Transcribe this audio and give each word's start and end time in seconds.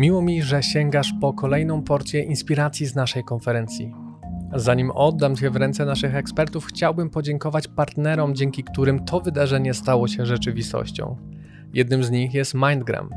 Miło 0.00 0.22
mi, 0.22 0.42
że 0.42 0.62
sięgasz 0.62 1.14
po 1.20 1.32
kolejną 1.32 1.82
porcję 1.82 2.22
inspiracji 2.22 2.86
z 2.86 2.94
naszej 2.94 3.24
konferencji. 3.24 3.94
Zanim 4.54 4.90
oddam 4.90 5.36
Cię 5.36 5.50
w 5.50 5.56
ręce 5.56 5.84
naszych 5.84 6.14
ekspertów, 6.14 6.66
chciałbym 6.66 7.10
podziękować 7.10 7.68
partnerom, 7.68 8.34
dzięki 8.34 8.64
którym 8.64 9.04
to 9.04 9.20
wydarzenie 9.20 9.74
stało 9.74 10.08
się 10.08 10.26
rzeczywistością. 10.26 11.16
Jednym 11.74 12.04
z 12.04 12.10
nich 12.10 12.34
jest 12.34 12.54
Mindgram. 12.54 13.10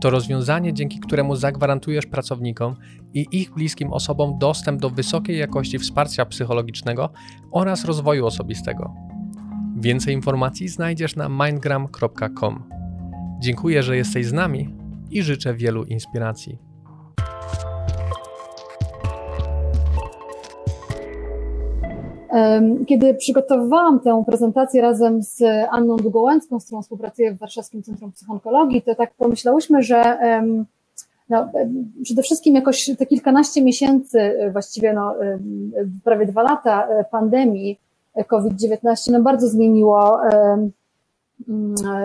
To 0.00 0.10
rozwiązanie, 0.10 0.74
dzięki 0.74 1.00
któremu 1.00 1.36
zagwarantujesz 1.36 2.06
pracownikom 2.06 2.76
i 3.14 3.26
ich 3.32 3.54
bliskim 3.54 3.92
osobom 3.92 4.38
dostęp 4.38 4.80
do 4.80 4.90
wysokiej 4.90 5.38
jakości 5.38 5.78
wsparcia 5.78 6.26
psychologicznego 6.26 7.10
oraz 7.52 7.84
rozwoju 7.84 8.26
osobistego. 8.26 8.94
Więcej 9.76 10.14
informacji 10.14 10.68
znajdziesz 10.68 11.16
na 11.16 11.28
mindgram.com. 11.28 12.64
Dziękuję, 13.40 13.82
że 13.82 13.96
jesteś 13.96 14.26
z 14.26 14.32
nami 14.32 14.85
i 15.10 15.22
życzę 15.22 15.54
wielu 15.54 15.84
inspiracji. 15.84 16.58
Kiedy 22.86 23.14
przygotowywałam 23.14 24.00
tę 24.00 24.24
prezentację 24.26 24.82
razem 24.82 25.22
z 25.22 25.42
Anną 25.70 25.96
Długołęcką, 25.96 26.60
z 26.60 26.64
którą 26.64 26.82
współpracuję 26.82 27.32
w 27.34 27.38
Warszawskim 27.38 27.82
Centrum 27.82 28.12
Psychonkologii, 28.12 28.82
to 28.82 28.94
tak 28.94 29.14
pomyślałyśmy, 29.14 29.82
że 29.82 30.18
no, 31.28 31.48
przede 32.02 32.22
wszystkim 32.22 32.54
jakoś 32.54 32.90
te 32.98 33.06
kilkanaście 33.06 33.62
miesięcy, 33.62 34.50
właściwie 34.52 34.92
no, 34.92 35.14
prawie 36.04 36.26
dwa 36.26 36.42
lata 36.42 36.88
pandemii 37.10 37.80
COVID-19 38.26 39.12
no, 39.12 39.22
bardzo 39.22 39.48
zmieniło 39.48 40.20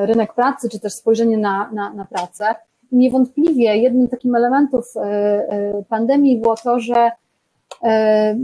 rynek 0.05 0.33
pracy, 0.33 0.69
czy 0.69 0.79
też 0.79 0.93
spojrzenie 0.93 1.37
na, 1.37 1.71
na, 1.71 1.93
na 1.93 2.05
pracę. 2.05 2.55
Niewątpliwie 2.91 3.77
jednym 3.77 4.07
takim 4.07 4.35
elementów 4.35 4.85
e, 4.95 5.01
e, 5.01 5.83
pandemii 5.89 6.41
było 6.41 6.55
to, 6.55 6.79
że 6.79 7.11
e, 7.83 8.37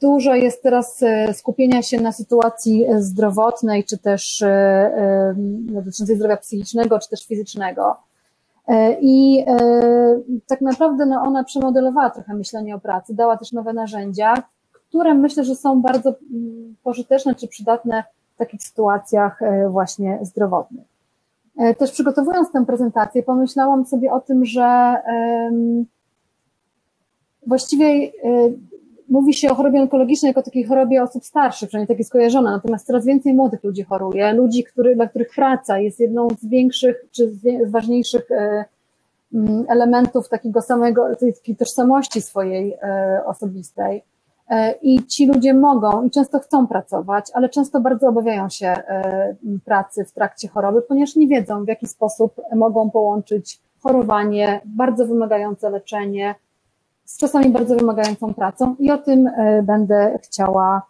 dużo 0.00 0.34
jest 0.34 0.62
teraz 0.62 1.04
skupienia 1.32 1.82
się 1.82 2.00
na 2.00 2.12
sytuacji 2.12 2.86
zdrowotnej, 2.98 3.84
czy 3.84 3.98
też 3.98 4.44
dotyczącej 5.60 6.16
zdrowia 6.16 6.36
psychicznego, 6.36 6.98
czy 6.98 7.08
też 7.08 7.26
fizycznego. 7.26 7.96
I 9.00 9.44
tak 10.46 10.60
naprawdę 10.60 11.06
no, 11.06 11.22
ona 11.22 11.44
przemodelowała 11.44 12.10
trochę 12.10 12.34
myślenie 12.34 12.74
o 12.74 12.78
pracy, 12.78 13.14
dała 13.14 13.36
też 13.36 13.52
nowe 13.52 13.72
narzędzia, 13.72 14.34
które 14.72 15.14
myślę, 15.14 15.44
że 15.44 15.54
są 15.54 15.82
bardzo 15.82 16.14
mm, 16.32 16.76
pożyteczne 16.82 17.34
czy 17.34 17.48
przydatne 17.48 18.04
w 18.34 18.38
takich 18.38 18.62
sytuacjach 18.62 19.40
właśnie 19.70 20.18
zdrowotnych. 20.22 20.89
E, 21.60 21.74
też 21.74 21.92
przygotowując 21.92 22.52
tę 22.52 22.66
prezentację, 22.66 23.22
pomyślałam 23.22 23.86
sobie 23.86 24.12
o 24.12 24.20
tym, 24.20 24.44
że 24.44 24.96
właściwie 27.46 27.86
e, 27.86 28.10
mówi 29.08 29.34
się 29.34 29.50
o 29.50 29.54
chorobie 29.54 29.80
onkologicznej 29.80 30.30
jako 30.30 30.42
takiej 30.42 30.64
chorobie 30.64 31.02
osób 31.02 31.24
starszych, 31.24 31.68
przynajmniej 31.68 31.88
tak 31.88 31.98
jest 31.98 32.12
kojarzona, 32.12 32.50
natomiast 32.50 32.86
coraz 32.86 33.04
więcej 33.04 33.34
młodych 33.34 33.64
ludzi 33.64 33.82
choruje, 33.82 34.32
ludzi, 34.32 34.64
który, 34.64 34.94
dla 34.94 35.08
których 35.08 35.28
praca 35.34 35.78
jest 35.78 36.00
jedną 36.00 36.28
z 36.40 36.46
większych 36.46 37.04
czy 37.12 37.30
z 37.30 37.70
ważniejszych 37.70 38.30
e, 38.30 38.64
elementów 39.68 40.28
takiego 40.28 40.62
samego, 40.62 41.08
takiej 41.14 41.56
tożsamości 41.56 42.22
swojej 42.22 42.76
osobistej. 43.26 44.02
E, 44.50 44.72
I 44.82 45.06
ci 45.06 45.26
ludzie 45.26 45.54
mogą 45.54 46.04
i 46.04 46.10
często 46.10 46.40
chcą 46.40 46.66
pracować, 46.66 47.30
ale 47.34 47.48
często 47.48 47.80
bardzo 47.80 48.08
obawiają 48.08 48.48
się 48.48 48.66
e, 48.66 49.34
pracy 49.64 50.04
w 50.04 50.12
trakcie 50.12 50.48
choroby, 50.48 50.82
ponieważ 50.82 51.16
nie 51.16 51.28
wiedzą, 51.28 51.64
w 51.64 51.68
jaki 51.68 51.86
sposób 51.86 52.34
mogą 52.54 52.90
połączyć 52.90 53.60
chorowanie, 53.82 54.60
bardzo 54.64 55.06
wymagające 55.06 55.70
leczenie, 55.70 56.34
z 57.04 57.18
czasami 57.18 57.50
bardzo 57.50 57.76
wymagającą 57.76 58.34
pracą, 58.34 58.76
i 58.78 58.90
o 58.90 58.98
tym 58.98 59.26
e, 59.26 59.62
będę 59.62 60.18
chciała 60.22 60.82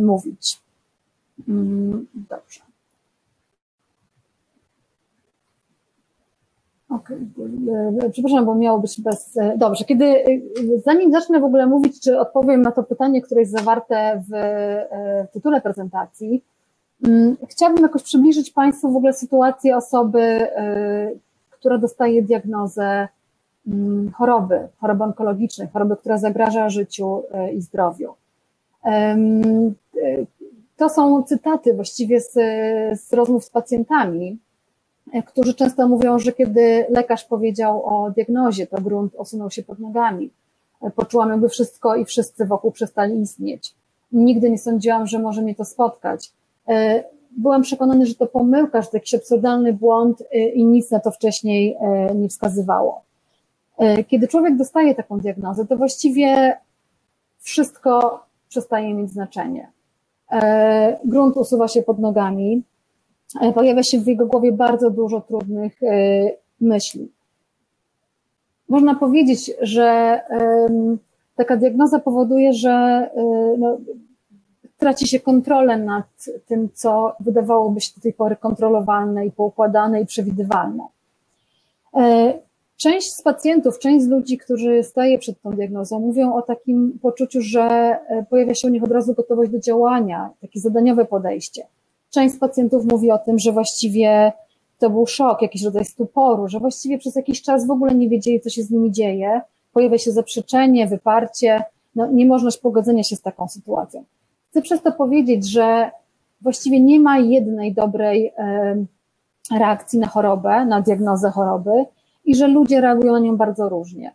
mówić. 0.00 0.60
Mm, 1.48 2.06
dobrze. 2.14 2.65
Okay. 7.06 8.06
E, 8.06 8.10
przepraszam, 8.10 8.44
bo 8.44 8.54
miało 8.54 8.78
być 8.78 9.00
bez. 9.00 9.36
E, 9.36 9.58
dobrze, 9.58 9.84
kiedy 9.84 10.04
e, 10.04 10.24
zanim 10.84 11.12
zacznę 11.12 11.40
w 11.40 11.44
ogóle 11.44 11.66
mówić, 11.66 12.00
czy 12.00 12.20
odpowiem 12.20 12.62
na 12.62 12.72
to 12.72 12.82
pytanie, 12.82 13.22
które 13.22 13.40
jest 13.40 13.52
zawarte 13.52 14.22
w 14.30 14.32
tytule 15.32 15.60
prezentacji, 15.60 16.44
mm, 17.04 17.36
chciałabym 17.48 17.82
jakoś 17.82 18.02
przybliżyć 18.02 18.50
Państwu 18.50 18.92
w 18.92 18.96
ogóle 18.96 19.12
sytuację 19.12 19.76
osoby, 19.76 20.46
która 21.50 21.78
dostaje 21.78 22.22
diagnozę 22.22 23.08
mm, 23.66 24.10
choroby, 24.10 24.68
choroby 24.80 25.04
onkologicznej, 25.04 25.68
choroby, 25.72 25.96
która 25.96 26.18
zagraża 26.18 26.68
życiu 26.68 27.22
i 27.54 27.60
zdrowiu. 27.60 28.14
To 30.76 30.88
są 30.88 31.22
cytaty 31.22 31.74
właściwie 31.74 32.20
z, 32.20 32.32
z 33.00 33.12
rozmów 33.12 33.44
z 33.44 33.50
pacjentami, 33.50 34.38
którzy 35.26 35.54
często 35.54 35.88
mówią, 35.88 36.18
że 36.18 36.32
kiedy 36.32 36.86
lekarz 36.88 37.24
powiedział 37.24 37.84
o 37.84 38.10
diagnozie, 38.10 38.66
to 38.66 38.80
grunt 38.80 39.14
osunął 39.16 39.50
się 39.50 39.62
pod 39.62 39.78
nogami. 39.78 40.30
Poczułam 40.96 41.30
jakby 41.30 41.48
wszystko 41.48 41.96
i 41.96 42.04
wszyscy 42.04 42.46
wokół 42.46 42.72
przestali 42.72 43.20
istnieć. 43.20 43.74
Nigdy 44.12 44.50
nie 44.50 44.58
sądziłam, 44.58 45.06
że 45.06 45.18
może 45.18 45.42
mnie 45.42 45.54
to 45.54 45.64
spotkać. 45.64 46.32
Byłam 47.30 47.62
przekonany, 47.62 48.06
że 48.06 48.14
to 48.14 48.26
pomyłka, 48.26 48.82
że 48.82 48.88
to 48.88 48.96
jakiś 48.96 49.14
absurdalny 49.14 49.72
błąd 49.72 50.22
i 50.54 50.64
nic 50.64 50.90
na 50.90 51.00
to 51.00 51.10
wcześniej 51.10 51.76
nie 52.14 52.28
wskazywało. 52.28 53.02
Kiedy 54.08 54.28
człowiek 54.28 54.56
dostaje 54.56 54.94
taką 54.94 55.18
diagnozę, 55.18 55.66
to 55.66 55.76
właściwie 55.76 56.56
wszystko 57.38 58.20
przestaje 58.48 58.94
mieć 58.94 59.10
znaczenie. 59.10 59.70
Grunt 61.04 61.36
usuwa 61.36 61.68
się 61.68 61.82
pod 61.82 61.98
nogami, 61.98 62.62
E, 62.62 62.75
pojawia 63.54 63.82
się 63.82 64.00
w 64.00 64.06
jego 64.06 64.26
głowie 64.26 64.52
bardzo 64.52 64.90
dużo 64.90 65.20
trudnych 65.20 65.82
e, 65.82 66.30
myśli. 66.60 67.08
Można 68.68 68.94
powiedzieć, 68.94 69.52
że 69.60 70.20
taka 71.36 71.56
diagnoza 71.56 71.98
powoduje, 71.98 72.52
że 72.52 72.70
e, 72.70 73.10
no, 73.58 73.78
traci 74.78 75.08
się 75.08 75.20
kontrolę 75.20 75.78
nad 75.78 76.06
tym, 76.46 76.68
co 76.74 77.16
wydawałoby 77.20 77.80
się 77.80 77.92
do 77.96 78.00
tej 78.00 78.12
pory 78.12 78.36
kontrolowalne 78.36 79.26
i 79.26 79.32
poukładane 79.32 80.00
i 80.00 80.06
przewidywalne. 80.06 80.84
Część 82.76 83.12
z 83.12 83.22
pacjentów, 83.22 83.78
część 83.78 84.04
z 84.04 84.08
ludzi, 84.08 84.38
którzy 84.38 84.82
staje 84.82 85.18
przed 85.18 85.40
tą 85.42 85.50
diagnozą, 85.50 86.00
mówią 86.00 86.34
o 86.34 86.42
takim 86.42 86.98
poczuciu, 87.02 87.42
że 87.42 87.96
pojawia 88.30 88.54
się 88.54 88.68
u 88.68 88.70
nich 88.70 88.82
od 88.82 88.90
razu 88.90 89.14
gotowość 89.14 89.50
do 89.50 89.58
działania, 89.58 90.30
takie 90.40 90.60
zadaniowe 90.60 91.04
podejście. 91.04 91.66
Część 92.16 92.34
z 92.34 92.38
pacjentów 92.38 92.84
mówi 92.84 93.10
o 93.10 93.18
tym, 93.18 93.38
że 93.38 93.52
właściwie 93.52 94.32
to 94.78 94.90
był 94.90 95.06
szok, 95.06 95.42
jakiś 95.42 95.62
rodzaj 95.62 95.84
stuporu, 95.84 96.48
że 96.48 96.60
właściwie 96.60 96.98
przez 96.98 97.16
jakiś 97.16 97.42
czas 97.42 97.66
w 97.66 97.70
ogóle 97.70 97.94
nie 97.94 98.08
wiedzieli, 98.08 98.40
co 98.40 98.50
się 98.50 98.62
z 98.62 98.70
nimi 98.70 98.92
dzieje. 98.92 99.40
Pojawia 99.72 99.98
się 99.98 100.12
zaprzeczenie, 100.12 100.86
wyparcie, 100.86 101.64
no, 101.94 102.06
niemożność 102.06 102.58
pogodzenia 102.58 103.02
się 103.02 103.16
z 103.16 103.22
taką 103.22 103.48
sytuacją. 103.48 104.04
Chcę 104.50 104.62
przez 104.62 104.82
to 104.82 104.92
powiedzieć, 104.92 105.50
że 105.50 105.90
właściwie 106.40 106.80
nie 106.80 107.00
ma 107.00 107.18
jednej 107.18 107.74
dobrej 107.74 108.32
reakcji 109.58 109.98
na 109.98 110.06
chorobę, 110.06 110.64
na 110.64 110.80
diagnozę 110.80 111.30
choroby 111.30 111.84
i 112.24 112.34
że 112.34 112.48
ludzie 112.48 112.80
reagują 112.80 113.12
na 113.12 113.18
nią 113.18 113.36
bardzo 113.36 113.68
różnie. 113.68 114.14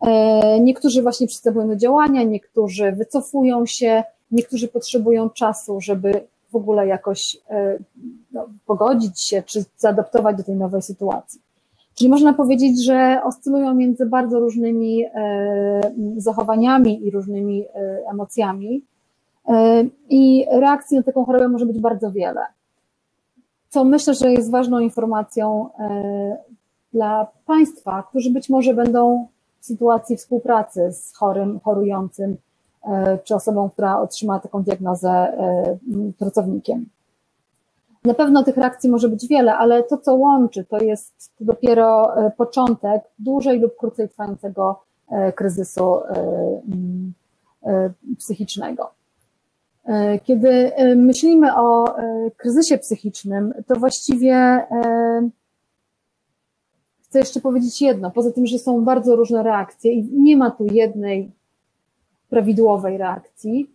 E, 0.00 0.60
niektórzy 0.60 1.02
właśnie 1.02 1.26
przystępują 1.26 1.68
do 1.68 1.76
działania, 1.76 2.22
niektórzy 2.22 2.92
wycofują 2.92 3.66
się, 3.66 4.04
niektórzy 4.30 4.68
potrzebują 4.68 5.30
czasu, 5.30 5.80
żeby 5.80 6.31
w 6.52 6.56
ogóle 6.56 6.86
jakoś 6.86 7.36
e, 7.50 7.78
no, 8.32 8.48
pogodzić 8.66 9.20
się 9.20 9.42
czy 9.42 9.64
zaadaptować 9.76 10.36
do 10.36 10.42
tej 10.42 10.56
nowej 10.56 10.82
sytuacji. 10.82 11.40
Czyli 11.94 12.10
można 12.10 12.32
powiedzieć, 12.32 12.84
że 12.84 13.20
oscylują 13.24 13.74
między 13.74 14.06
bardzo 14.06 14.40
różnymi 14.40 15.04
e, 15.04 15.92
zachowaniami 16.16 17.06
i 17.06 17.10
różnymi 17.10 17.64
e, 17.64 18.02
emocjami 18.10 18.82
i 20.10 20.46
reakcji 20.52 20.96
na 20.96 21.02
taką 21.02 21.24
chorobę 21.24 21.48
może 21.48 21.66
być 21.66 21.78
bardzo 21.78 22.10
wiele. 22.10 22.40
Co 23.68 23.84
myślę, 23.84 24.14
że 24.14 24.32
jest 24.32 24.50
ważną 24.50 24.78
informacją 24.78 25.68
dla 26.92 27.26
Państwa, 27.46 28.02
którzy 28.08 28.30
być 28.30 28.48
może 28.48 28.74
będą 28.74 29.26
w 29.60 29.66
sytuacji 29.66 30.16
współpracy 30.16 30.92
z 30.92 31.16
chorym, 31.16 31.60
chorującym, 31.64 32.36
czy 33.24 33.34
osobą, 33.34 33.70
która 33.70 34.00
otrzymała 34.00 34.40
taką 34.40 34.62
diagnozę 34.62 35.10
e, 35.10 35.76
pracownikiem. 36.18 36.86
Na 38.04 38.14
pewno 38.14 38.42
tych 38.42 38.56
reakcji 38.56 38.90
może 38.90 39.08
być 39.08 39.28
wiele, 39.28 39.54
ale 39.54 39.82
to, 39.82 39.98
co 39.98 40.14
łączy, 40.14 40.64
to 40.64 40.78
jest 40.78 41.32
dopiero 41.40 42.16
e, 42.16 42.30
początek 42.30 43.02
dłużej 43.18 43.60
lub 43.60 43.76
krócej 43.76 44.08
trwającego 44.08 44.82
kryzysu 45.34 46.00
psychicznego. 48.18 48.90
Kiedy 50.24 50.72
myślimy 50.96 51.56
o 51.56 51.94
kryzysie 52.36 52.78
psychicznym, 52.78 53.54
to 53.66 53.76
właściwie 53.76 54.66
chcę 57.02 57.18
jeszcze 57.18 57.40
powiedzieć 57.40 57.82
jedno, 57.82 58.10
poza 58.10 58.32
tym, 58.32 58.46
że 58.46 58.58
są 58.58 58.84
bardzo 58.84 59.16
różne 59.16 59.42
reakcje 59.42 59.92
i 59.92 60.20
nie 60.20 60.36
ma 60.36 60.50
tu 60.50 60.66
jednej 60.66 61.30
prawidłowej 62.32 62.98
reakcji, 62.98 63.70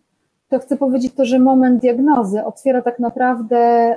to 0.50 0.60
chcę 0.60 0.78
powiedzieć 0.78 1.14
to, 1.14 1.26
że 1.26 1.40
moment 1.40 1.82
diagnozy 1.82 2.46
otwiera 2.46 2.82
tak 2.82 3.00
naprawdę 3.00 3.96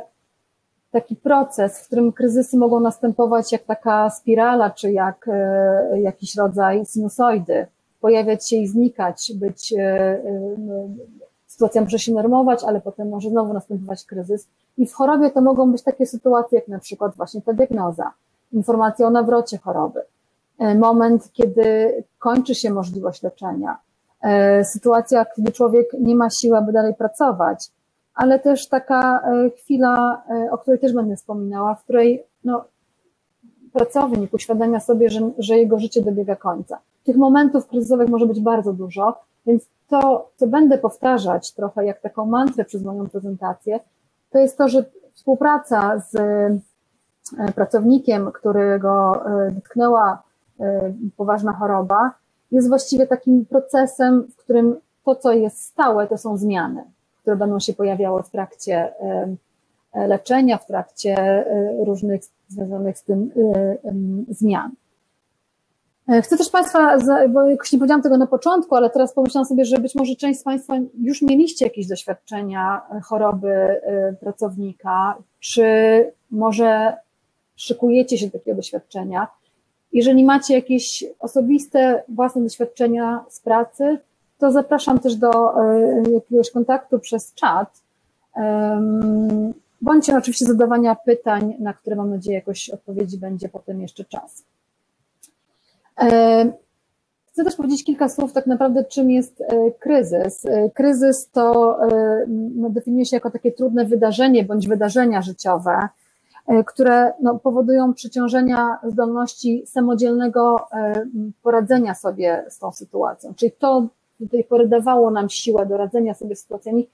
taki 0.90 1.16
proces, 1.16 1.78
w 1.78 1.86
którym 1.86 2.12
kryzysy 2.12 2.56
mogą 2.56 2.80
następować 2.80 3.52
jak 3.52 3.62
taka 3.62 4.10
spirala, 4.10 4.70
czy 4.70 4.92
jak 4.92 5.28
e, 5.28 6.00
jakiś 6.00 6.36
rodzaj 6.36 6.86
sinusoidy, 6.86 7.66
pojawiać 8.00 8.48
się 8.48 8.56
i 8.56 8.66
znikać, 8.66 9.32
być, 9.34 9.72
e, 9.72 9.78
e, 9.78 10.20
sytuacja 11.46 11.82
może 11.82 11.98
się 11.98 12.12
normować, 12.12 12.64
ale 12.64 12.80
potem 12.80 13.08
może 13.08 13.30
znowu 13.30 13.52
następować 13.52 14.04
kryzys. 14.04 14.48
I 14.78 14.86
w 14.86 14.92
chorobie 14.92 15.30
to 15.30 15.40
mogą 15.40 15.72
być 15.72 15.82
takie 15.82 16.06
sytuacje, 16.06 16.58
jak 16.58 16.68
na 16.68 16.78
przykład 16.78 17.16
właśnie 17.16 17.42
ta 17.42 17.52
diagnoza, 17.52 18.12
informacja 18.52 19.06
o 19.06 19.10
nawrocie 19.10 19.58
choroby, 19.58 20.00
moment, 20.78 21.32
kiedy 21.32 21.94
kończy 22.18 22.54
się 22.54 22.70
możliwość 22.70 23.22
leczenia, 23.22 23.78
sytuacja, 24.64 25.26
kiedy 25.36 25.52
człowiek 25.52 25.86
nie 26.00 26.16
ma 26.16 26.30
siły, 26.30 26.56
aby 26.56 26.72
dalej 26.72 26.94
pracować, 26.94 27.70
ale 28.14 28.38
też 28.38 28.68
taka 28.68 29.20
e, 29.20 29.50
chwila, 29.50 30.22
e, 30.30 30.50
o 30.50 30.58
której 30.58 30.80
też 30.80 30.92
będę 30.92 31.16
wspominała, 31.16 31.74
w 31.74 31.84
której 31.84 32.24
no, 32.44 32.64
pracownik 33.72 34.34
uświadamia 34.34 34.80
sobie, 34.80 35.10
że, 35.10 35.30
że 35.38 35.58
jego 35.58 35.78
życie 35.78 36.02
dobiega 36.02 36.36
końca. 36.36 36.78
Tych 37.04 37.16
momentów 37.16 37.66
kryzysowych 37.66 38.08
może 38.08 38.26
być 38.26 38.40
bardzo 38.40 38.72
dużo, 38.72 39.20
więc 39.46 39.68
to, 39.88 40.30
co 40.36 40.46
będę 40.46 40.78
powtarzać 40.78 41.52
trochę 41.52 41.84
jak 41.86 42.00
taką 42.00 42.26
mantrę 42.26 42.64
przez 42.64 42.82
moją 42.82 43.08
prezentację, 43.08 43.80
to 44.30 44.38
jest 44.38 44.58
to, 44.58 44.68
że 44.68 44.84
współpraca 45.14 45.98
z 45.98 46.14
e, 46.16 47.52
pracownikiem, 47.54 48.32
którego 48.32 49.22
dotknęła 49.50 50.22
poważna 51.16 51.52
choroba, 51.52 52.10
jest 52.52 52.68
właściwie 52.68 53.06
takim 53.06 53.46
procesem, 53.46 54.22
w 54.22 54.36
którym 54.36 54.76
to, 55.04 55.16
co 55.16 55.32
jest 55.32 55.62
stałe, 55.62 56.06
to 56.06 56.18
są 56.18 56.36
zmiany 56.36 56.84
które 57.20 57.36
będą 57.36 57.60
się 57.60 57.72
pojawiały 57.72 58.22
w 58.22 58.30
trakcie 58.30 58.92
leczenia, 59.94 60.58
w 60.58 60.66
trakcie 60.66 61.16
e, 61.18 61.84
różnych 61.84 62.20
związanych 62.48 62.98
z 62.98 63.02
tym 63.02 63.30
e, 63.54 64.34
zmian. 64.34 64.70
E, 66.08 66.22
chcę 66.22 66.36
też 66.36 66.50
Państwa, 66.50 66.98
bo 67.28 67.42
jakoś 67.42 67.72
nie 67.72 67.78
powiedziałam 67.78 68.02
tego 68.02 68.18
na 68.18 68.26
początku, 68.26 68.74
ale 68.74 68.90
teraz 68.90 69.14
pomyślałam 69.14 69.46
sobie, 69.46 69.64
że 69.64 69.78
być 69.78 69.94
może 69.94 70.16
część 70.16 70.40
z 70.40 70.42
Państwa 70.42 70.74
już 71.00 71.22
mieliście 71.22 71.64
jakieś 71.64 71.86
doświadczenia 71.86 72.82
choroby 73.04 73.80
pracownika, 74.20 75.14
czy 75.40 75.64
może 76.30 76.96
szykujecie 77.56 78.18
się 78.18 78.26
do 78.26 78.32
takiego 78.32 78.56
doświadczenia. 78.56 79.26
Jeżeli 79.92 80.24
macie 80.24 80.54
jakieś 80.54 81.04
osobiste, 81.18 82.02
własne 82.08 82.42
doświadczenia 82.42 83.24
z 83.28 83.40
pracy, 83.40 83.98
to 84.38 84.52
zapraszam 84.52 84.98
też 84.98 85.16
do 85.16 85.62
e, 85.64 86.02
jakiegoś 86.12 86.50
kontaktu 86.50 86.98
przez 86.98 87.34
czat. 87.34 87.82
Bądźcie 89.82 90.16
oczywiście 90.16 90.46
zadawania 90.46 90.94
pytań, 90.94 91.54
na 91.58 91.72
które 91.72 91.96
mam 91.96 92.10
nadzieję 92.10 92.34
jakoś 92.36 92.70
odpowiedzi 92.70 93.18
będzie 93.18 93.48
potem 93.48 93.80
jeszcze 93.80 94.04
czas. 94.04 94.44
E, 96.00 96.52
chcę 97.26 97.44
też 97.44 97.56
powiedzieć 97.56 97.84
kilka 97.84 98.08
słów 98.08 98.32
tak 98.32 98.46
naprawdę, 98.46 98.84
czym 98.84 99.10
jest 99.10 99.40
e, 99.40 99.70
kryzys. 99.70 100.46
Kryzys 100.74 101.30
to 101.30 101.78
no, 102.28 102.70
definiuje 102.70 103.06
się 103.06 103.16
jako 103.16 103.30
takie 103.30 103.52
trudne 103.52 103.84
wydarzenie 103.84 104.44
bądź 104.44 104.68
wydarzenia 104.68 105.22
życiowe, 105.22 105.88
które 106.66 107.12
no, 107.20 107.38
powodują 107.38 107.94
przeciążenia 107.94 108.78
zdolności 108.82 109.62
samodzielnego 109.66 110.68
poradzenia 111.42 111.94
sobie 111.94 112.44
z 112.48 112.58
tą 112.58 112.72
sytuacją. 112.72 113.34
Czyli 113.34 113.52
to 113.52 113.88
do 114.20 114.28
tej 114.28 114.44
pory 114.44 114.68
dawało 114.68 115.10
nam 115.10 115.28
siłę 115.28 115.66
do 115.66 115.76
radzenia 115.76 116.14
sobie 116.14 116.36
z 116.36 116.40
sytuacjami, 116.40 116.88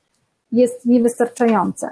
jest 0.52 0.86
niewystarczające. 0.86 1.88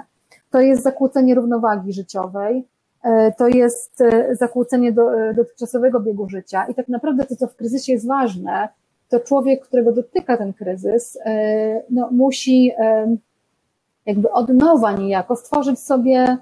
To 0.49 0.59
jest 0.59 0.83
zakłócenie 0.83 1.35
równowagi 1.35 1.93
życiowej, 1.93 2.67
e, 3.03 3.31
to 3.31 3.47
jest 3.47 4.01
e, 4.01 4.35
zakłócenie 4.35 4.91
do, 4.91 5.19
e, 5.19 5.33
dotychczasowego 5.33 5.99
biegu 5.99 6.29
życia 6.29 6.65
i 6.65 6.75
tak 6.75 6.87
naprawdę 6.87 7.25
to, 7.25 7.35
co 7.35 7.47
w 7.47 7.55
kryzysie 7.55 7.91
jest 7.91 8.07
ważne, 8.07 8.69
to 9.09 9.19
człowiek, 9.19 9.65
którego 9.65 9.91
dotyka 9.91 10.37
ten 10.37 10.53
kryzys, 10.53 11.17
no, 11.89 12.09
musi 12.11 12.71
jakby 14.05 14.31
od 14.31 14.49
nowa 14.49 14.91
niejako 14.91 15.35
stworzyć 15.35 15.79
sobie 15.79 16.37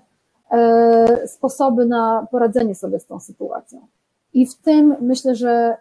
sposoby 1.25 1.85
na 1.85 2.27
poradzenie 2.31 2.75
sobie 2.75 2.99
z 2.99 3.05
tą 3.05 3.19
sytuacją. 3.19 3.87
I 4.33 4.45
w 4.45 4.55
tym 4.55 4.95
myślę, 5.01 5.35
że 5.35 5.77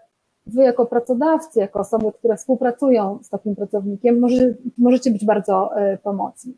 Wy 0.46 0.62
jako 0.62 0.86
pracodawcy, 0.86 1.60
jako 1.60 1.80
osoby, 1.80 2.12
które 2.12 2.36
współpracują 2.36 3.18
z 3.22 3.28
takim 3.28 3.56
pracownikiem, 3.56 4.18
może, 4.18 4.54
możecie 4.78 5.10
być 5.10 5.24
bardzo 5.24 5.76
e, 5.76 5.98
pomocni. 5.98 6.54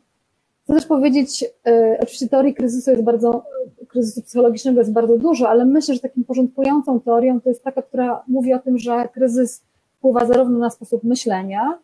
Chcę 0.63 0.73
też 0.73 0.85
powiedzieć, 0.85 1.45
e, 1.67 1.97
oczywiście 2.01 2.27
teorii 2.27 2.53
kryzysu 2.53 2.91
jest 2.91 3.03
bardzo, 3.03 3.43
kryzysu 3.87 4.21
psychologicznego 4.21 4.79
jest 4.79 4.91
bardzo 4.91 5.17
dużo, 5.17 5.49
ale 5.49 5.65
myślę, 5.65 5.93
że 5.93 5.99
takim 5.99 6.23
porządkującą 6.23 6.99
teorią 6.99 7.41
to 7.41 7.49
jest 7.49 7.63
taka, 7.63 7.81
która 7.81 8.23
mówi 8.27 8.53
o 8.53 8.59
tym, 8.59 8.77
że 8.77 9.09
kryzys 9.13 9.63
wpływa 9.97 10.25
zarówno 10.25 10.59
na 10.59 10.69
sposób 10.69 11.03
myślenia, 11.03 11.79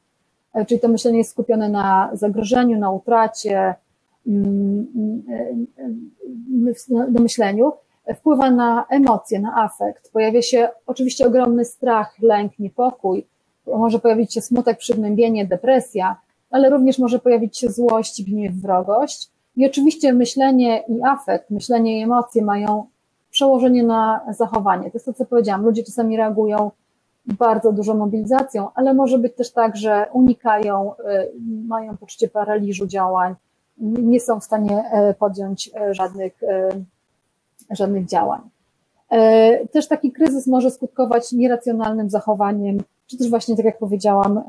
e, 0.54 0.66
czyli 0.66 0.80
to 0.80 0.88
myślenie 0.88 1.18
jest 1.18 1.32
skupione 1.32 1.70
na 1.70 2.10
zagrożeniu, 2.14 2.80
na 2.80 2.92
utracie, 2.92 3.76
mm, 4.28 4.88
mm, 6.90 7.12
na 7.14 7.22
myśleniu, 7.22 7.72
wpływa 8.16 8.52
na 8.52 8.86
emocje, 8.90 9.40
na 9.40 9.64
afekt. 9.64 10.12
Pojawia 10.12 10.42
się 10.42 10.70
oczywiście 10.88 11.28
ogromny 11.28 11.66
strach, 11.66 12.16
lęk, 12.22 12.60
niepokój, 12.60 13.26
może 13.68 14.00
pojawić 14.00 14.34
się 14.34 14.42
smutek, 14.42 14.78
przygnębienie, 14.78 15.46
depresja, 15.46 16.16
ale 16.52 16.70
również 16.70 17.00
może 17.00 17.20
pojawić 17.20 17.58
się 17.58 17.70
złość, 17.70 18.24
gniew, 18.24 18.54
wrogość. 18.54 19.30
I 19.56 19.66
oczywiście 19.66 20.14
myślenie 20.14 20.84
i 20.88 21.04
afekt, 21.04 21.50
myślenie 21.50 22.00
i 22.00 22.04
emocje 22.04 22.44
mają 22.44 22.86
przełożenie 23.32 23.84
na 23.84 24.22
zachowanie. 24.30 24.84
To 24.84 24.92
jest 24.94 25.06
to, 25.06 25.14
co 25.14 25.26
powiedziałam. 25.26 25.64
Ludzie 25.64 25.84
czasami 25.84 26.18
reagują 26.18 26.72
bardzo 27.26 27.72
dużą 27.72 27.98
mobilizacją, 27.98 28.68
ale 28.76 28.94
może 28.94 29.18
być 29.18 29.36
też 29.36 29.52
tak, 29.52 29.78
że 29.78 30.06
unikają, 30.14 30.94
y, 30.94 31.32
mają 31.68 31.98
poczucie 31.98 32.28
paraliżu 32.28 32.88
działań, 32.88 33.36
nie 33.82 34.20
są 34.20 34.40
w 34.40 34.44
stanie 34.44 34.84
y, 35.10 35.14
podjąć 35.14 35.68
y, 35.68 35.94
żadnych 35.94 36.42
żadnych 37.70 38.06
działań. 38.06 38.42
E, 39.10 39.68
też 39.68 39.88
taki 39.88 40.12
kryzys 40.12 40.48
może 40.48 40.72
skutkować 40.72 41.32
nieracjonalnym 41.32 42.10
zachowaniem, 42.10 42.84
czy 43.08 43.18
też 43.18 43.30
właśnie, 43.30 43.56
tak 43.56 43.66
jak 43.66 43.78
powiedziałam, 43.78 44.42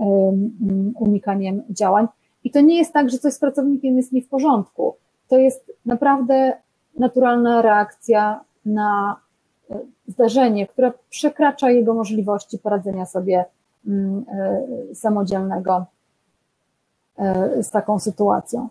unikaniem 1.01 1.63
działań. 1.71 2.07
I 2.45 2.51
to 2.51 2.61
nie 2.61 2.79
jest 2.79 2.93
tak, 2.93 3.11
że 3.11 3.19
coś 3.19 3.33
z 3.33 3.39
pracownikiem 3.39 3.97
jest 3.97 4.13
nie 4.13 4.23
w 4.23 4.29
porządku. 4.29 4.97
To 5.29 5.39
jest 5.39 5.73
naprawdę 5.87 6.53
naturalna 6.99 7.63
reakcja 7.63 8.45
na 8.67 9.17
e, 9.71 9.79
zdarzenie, 10.09 10.67
które 10.67 10.93
przekracza 11.11 11.71
jego 11.71 11.95
możliwości 11.95 12.59
poradzenia 12.59 13.07
sobie 13.07 13.45
mm, 13.87 14.25
e, 14.29 14.95
samodzielnego 14.95 15.85
z 17.61 17.71
taką 17.71 17.99
sytuacją. 17.99 18.69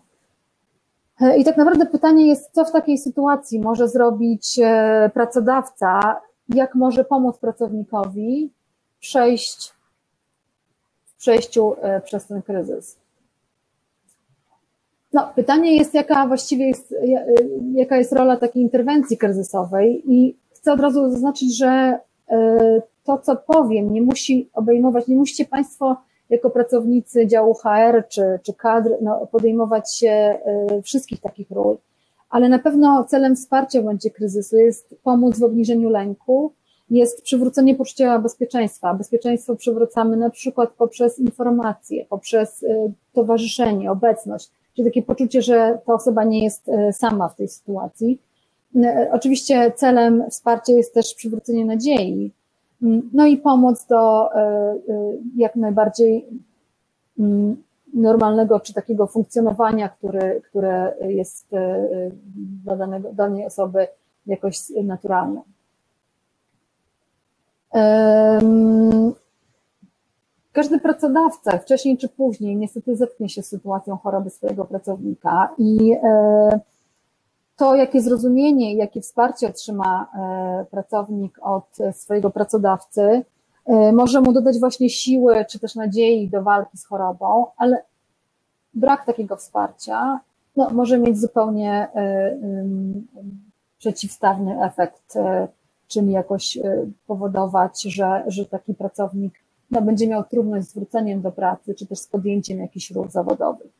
E, 1.22 1.38
I 1.38 1.44
tak 1.44 1.56
naprawdę 1.56 1.86
pytanie 1.86 2.28
jest, 2.28 2.50
co 2.52 2.64
w 2.64 2.72
takiej 2.72 2.98
sytuacji 2.98 3.60
może 3.60 3.88
zrobić 3.88 4.58
e, 4.62 5.10
pracodawca, 5.14 6.20
jak 6.48 6.74
może 6.74 7.04
pomóc 7.04 7.38
pracownikowi 7.38 8.50
przejść 9.00 9.72
w 11.04 11.16
przejściu 11.16 11.74
e, 11.82 12.00
przez 12.00 12.26
ten 12.26 12.42
kryzys. 12.42 12.96
No, 15.12 15.32
pytanie 15.34 15.76
jest, 15.76 15.94
jaka 15.94 16.26
właściwie 16.26 16.68
jest, 16.68 16.94
jaka 17.74 17.96
jest 17.96 18.12
rola 18.12 18.36
takiej 18.36 18.62
interwencji 18.62 19.18
kryzysowej 19.18 20.02
i 20.12 20.36
chcę 20.54 20.72
od 20.72 20.80
razu 20.80 21.10
zaznaczyć, 21.10 21.58
że 21.58 21.98
to, 23.04 23.18
co 23.18 23.36
powiem, 23.36 23.92
nie 23.92 24.02
musi 24.02 24.50
obejmować, 24.54 25.08
nie 25.08 25.16
musicie 25.16 25.44
Państwo 25.44 25.96
jako 26.32 26.50
pracownicy 26.50 27.26
działu 27.26 27.54
HR 27.54 28.08
czy, 28.08 28.22
czy 28.42 28.54
kadr 28.54 28.90
no, 29.00 29.26
podejmować 29.26 29.96
się 29.96 30.38
y, 30.78 30.82
wszystkich 30.82 31.20
takich 31.20 31.50
ról, 31.50 31.76
ale 32.30 32.48
na 32.48 32.58
pewno 32.58 33.04
celem 33.04 33.36
wsparcia 33.36 33.80
w 33.80 33.84
momencie 33.84 34.10
kryzysu 34.10 34.56
jest 34.56 34.94
pomóc 35.02 35.38
w 35.38 35.42
obniżeniu 35.42 35.90
lęku, 35.90 36.52
jest 36.90 37.22
przywrócenie 37.22 37.74
poczucia 37.74 38.18
bezpieczeństwa. 38.18 38.94
Bezpieczeństwo 38.94 39.56
przywracamy 39.56 40.16
na 40.16 40.30
przykład 40.30 40.70
poprzez 40.70 41.18
informacje, 41.18 42.04
poprzez 42.04 42.62
y, 42.62 42.92
towarzyszenie, 43.12 43.90
obecność, 43.90 44.50
czyli 44.76 44.88
takie 44.88 45.02
poczucie, 45.02 45.42
że 45.42 45.78
ta 45.86 45.94
osoba 45.94 46.24
nie 46.24 46.44
jest 46.44 46.68
y, 46.68 46.92
sama 46.92 47.28
w 47.28 47.36
tej 47.36 47.48
sytuacji. 47.48 48.18
Oczywiście 49.12 49.72
celem 49.76 50.24
wsparcia 50.30 50.72
jest 50.72 50.94
też 50.94 51.14
przywrócenie 51.14 51.64
nadziei, 51.64 52.30
no 53.12 53.26
i 53.26 53.36
pomoc 53.36 53.86
do 53.86 54.34
e, 54.34 54.38
e, 54.38 54.76
jak 55.36 55.56
najbardziej 55.56 56.28
mm, 57.18 57.62
normalnego 57.94 58.60
czy 58.60 58.74
takiego 58.74 59.06
funkcjonowania, 59.06 59.88
które, 59.88 60.40
które 60.40 60.94
jest 61.00 61.54
e, 61.54 61.88
dla 62.64 62.76
danego, 62.76 63.12
danej 63.12 63.46
osoby 63.46 63.86
jakoś 64.26 64.58
naturalne. 64.84 65.40
Każdy 70.52 70.78
pracodawca 70.78 71.58
wcześniej 71.58 71.98
czy 71.98 72.08
później 72.08 72.56
niestety 72.56 72.96
zetknie 72.96 73.28
się 73.28 73.42
z 73.42 73.48
sytuacją 73.48 73.96
choroby 73.96 74.30
swojego 74.30 74.64
pracownika 74.64 75.54
i 75.58 75.96
to, 77.62 77.74
jakie 77.74 78.00
zrozumienie 78.00 78.74
i 78.74 78.76
jakie 78.76 79.00
wsparcie 79.00 79.48
otrzyma 79.48 80.06
e, 80.14 80.64
pracownik 80.70 81.38
od 81.42 81.78
swojego 81.92 82.30
pracodawcy, 82.30 83.24
e, 83.66 83.92
może 83.92 84.20
mu 84.20 84.32
dodać 84.32 84.58
właśnie 84.58 84.90
siły 84.90 85.44
czy 85.50 85.58
też 85.58 85.74
nadziei 85.74 86.28
do 86.28 86.42
walki 86.42 86.78
z 86.78 86.86
chorobą, 86.86 87.46
ale 87.56 87.84
brak 88.74 89.06
takiego 89.06 89.36
wsparcia 89.36 90.20
no, 90.56 90.70
może 90.70 90.98
mieć 90.98 91.18
zupełnie 91.18 91.88
przeciwstawny 93.78 94.64
efekt, 94.64 95.14
czyli 95.88 96.12
jakoś 96.12 96.58
powodować, 97.06 97.82
że, 97.82 98.24
że 98.26 98.46
taki 98.46 98.74
pracownik 98.74 99.34
no, 99.70 99.82
będzie 99.82 100.08
miał 100.08 100.24
trudność 100.24 100.68
z 100.68 100.74
wróceniem 100.74 101.20
do 101.20 101.32
pracy, 101.32 101.74
czy 101.74 101.86
też 101.86 101.98
z 101.98 102.06
podjęciem 102.06 102.58
jakichś 102.58 102.90
ról 102.90 103.08
zawodowych. 103.08 103.70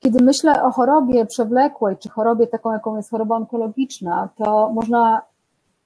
Kiedy 0.00 0.24
myślę 0.24 0.62
o 0.62 0.70
chorobie 0.70 1.26
przewlekłej, 1.26 1.96
czy 1.96 2.08
chorobie 2.08 2.46
taką, 2.46 2.72
jaką 2.72 2.96
jest 2.96 3.10
choroba 3.10 3.36
onkologiczna, 3.36 4.28
to 4.36 4.70
można 4.72 5.22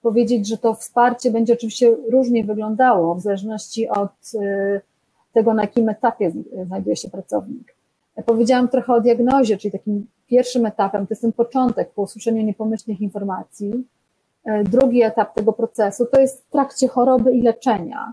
powiedzieć, 0.03 0.49
że 0.49 0.59
to 0.59 0.75
wsparcie 0.75 1.31
będzie 1.31 1.53
oczywiście 1.53 1.97
różnie 2.11 2.45
wyglądało, 2.45 3.15
w 3.15 3.21
zależności 3.21 3.89
od 3.89 4.13
e, 4.41 4.81
tego, 5.33 5.55
na 5.55 5.63
jakim 5.63 5.89
etapie 5.89 6.33
znajduje 6.67 6.97
się 6.97 7.11
pracownik. 7.11 7.75
Powiedziałam 8.27 8.69
trochę 8.69 8.93
o 8.93 9.01
diagnozie, 9.01 9.57
czyli 9.57 9.73
takim 9.73 10.07
pierwszym 10.27 10.67
etapem, 10.67 11.07
to 11.07 11.13
jest 11.13 11.23
ten 11.23 11.33
początek 11.33 11.91
po 11.91 12.03
usłyszeniu 12.03 12.43
niepomyślnych 12.43 13.01
informacji, 13.01 13.85
E, 14.45 14.65
drugi 14.65 15.03
etap 15.03 15.35
tego 15.35 15.53
procesu 15.53 16.07
to 16.07 16.21
jest 16.21 16.47
w 16.47 16.51
trakcie 16.51 16.89
choroby 16.89 17.33
i 17.33 17.43
leczenia, 17.43 18.13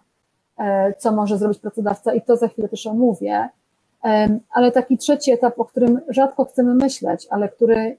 e, 0.57 0.93
co 0.93 1.11
może 1.11 1.37
zrobić 1.37 1.59
pracodawca 1.59 2.13
i 2.13 2.21
to 2.21 2.35
za 2.35 2.47
chwilę 2.47 2.69
też 2.69 2.87
omówię. 2.87 3.49
E, 4.03 4.39
ale 4.51 4.71
taki 4.71 4.97
trzeci 4.97 5.31
etap, 5.31 5.59
o 5.59 5.65
którym 5.65 5.99
rzadko 6.09 6.45
chcemy 6.45 6.75
myśleć, 6.75 7.27
ale 7.29 7.49
który 7.49 7.97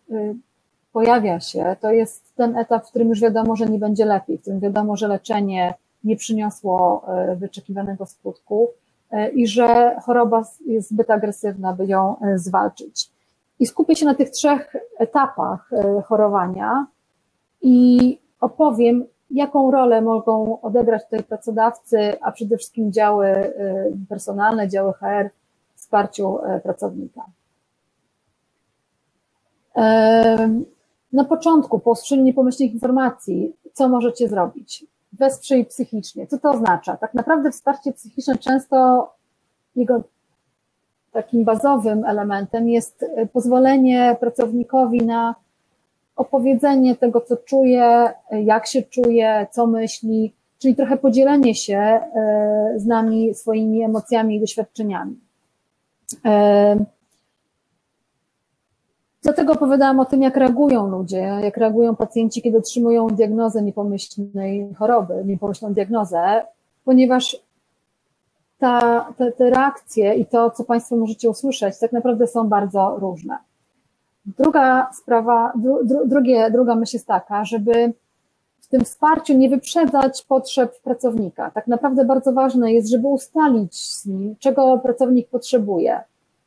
pojawia 0.93 1.41
się, 1.41 1.77
to 1.81 1.93
jest 1.93 2.37
ten 2.37 2.59
etap, 2.59 2.87
w 2.87 2.91
którym 2.91 3.09
już 3.09 3.21
wiadomo, 3.21 3.57
że 3.57 3.67
nie 3.67 3.79
będzie 3.79 4.05
lepiej, 4.05 4.39
w 4.39 4.41
którym 4.41 4.61
wiadomo, 4.61 4.97
że 4.97 5.09
leczenie 5.09 5.75
nie 6.05 6.17
przyniosło 6.17 7.07
wyczekiwanego 7.37 8.07
skutku 8.07 8.69
i 9.35 9.47
że 9.47 9.97
choroba 10.03 10.45
jest 10.67 10.91
zbyt 10.91 11.11
agresywna, 11.11 11.73
by 11.73 11.87
ją 11.87 12.17
zwalczyć. 12.35 13.11
I 13.61 13.67
skupię 13.67 13.97
się 13.97 14.07
na 14.07 14.15
tych 14.15 14.31
trzech 14.31 14.77
etapach 14.99 15.71
chorowania, 16.05 16.87
i 17.63 18.19
opowiem, 18.41 19.05
jaką 19.31 19.71
rolę 19.71 20.03
mogą 20.03 20.61
odegrać 20.61 21.05
tutaj 21.05 21.23
pracodawcy, 21.23 22.21
a 22.21 22.33
przede 22.33 22.57
wszystkim 22.57 22.93
działy 22.93 23.27
y, 23.27 23.53
personalne, 24.09 24.69
działy 24.69 24.93
HR 24.93 25.31
wsparciu 25.91 26.39
y, 26.39 26.61
pracownika. 26.61 27.25
Na 31.13 31.25
początku, 31.25 31.79
po 31.79 31.91
usłyszeniu 31.91 32.23
niepomyślnych 32.23 32.73
informacji, 32.73 33.57
co 33.73 33.89
możecie 33.89 34.29
zrobić? 34.29 34.87
Wesprzyj 35.13 35.67
psychicznie. 35.67 36.27
Co 36.27 36.39
to 36.39 36.51
oznacza? 36.51 36.97
Tak 36.97 37.15
naprawdę 37.15 37.51
wsparcie 37.51 37.93
psychiczne 37.93 38.39
często 38.39 39.09
jego 39.77 40.03
takim 41.13 41.45
bazowym 41.45 42.05
elementem 42.05 42.69
jest 42.69 43.03
y, 43.03 43.29
pozwolenie 43.33 44.17
pracownikowi 44.21 44.99
na 44.99 45.35
opowiedzenie 46.17 46.97
tego, 46.97 47.21
co 47.21 47.37
czuje, 47.37 48.13
jak 48.31 48.67
się 48.67 48.83
czuje, 48.83 49.47
co 49.51 49.67
myśli, 49.67 50.35
czyli 50.59 50.75
trochę 50.75 50.97
podzielenie 50.97 51.55
się 51.55 51.79
e, 51.79 52.01
z 52.77 52.87
nami 52.87 53.35
swoimi 53.35 53.83
emocjami 53.83 54.37
i 54.37 54.41
doświadczeniami. 54.41 55.30
E, 56.25 56.85
dlatego 59.23 59.53
opowiadałam 59.53 60.01
o 60.01 60.05
tym, 60.05 60.23
jak 60.23 60.37
reagują 60.37 60.89
ludzie, 60.89 61.39
jak 61.43 61.57
reagują 61.57 61.97
pacjenci, 61.97 62.43
kiedy 62.43 62.59
otrzymują 62.59 63.07
diagnozę 63.07 63.63
niepomyślnej 63.63 64.75
choroby, 64.75 65.23
niepomyślną 65.25 65.73
diagnozę, 65.75 66.43
ponieważ 66.85 67.37
ta, 68.59 69.07
te, 69.17 69.33
te 69.33 69.51
reakcje 69.51 70.15
i 70.15 70.27
to, 70.27 70.51
co 70.51 70.65
Państwo 70.65 70.97
możecie 70.97 71.31
usłyszeć, 71.31 71.79
tak 71.79 71.93
naprawdę 71.93 72.27
są 72.27 72.49
bardzo 72.49 72.97
różne. 72.99 73.39
Druga 74.27 74.91
sprawa, 74.93 75.53
dru, 75.57 76.07
drugie, 76.07 76.51
druga 76.51 76.75
myśl 76.75 76.97
jest 76.97 77.07
taka, 77.07 77.45
żeby 77.45 77.93
tym 78.71 78.85
wsparciu 78.85 79.39
nie 79.39 79.49
wyprzedzać 79.49 80.23
potrzeb 80.23 80.81
pracownika. 80.81 81.51
Tak 81.51 81.67
naprawdę 81.67 82.05
bardzo 82.05 82.33
ważne 82.33 82.73
jest, 82.73 82.91
żeby 82.91 83.09
ustalić 83.09 83.91
z 83.91 84.07
nim, 84.07 84.37
czego 84.39 84.79
pracownik 84.79 85.29
potrzebuje. 85.29 86.01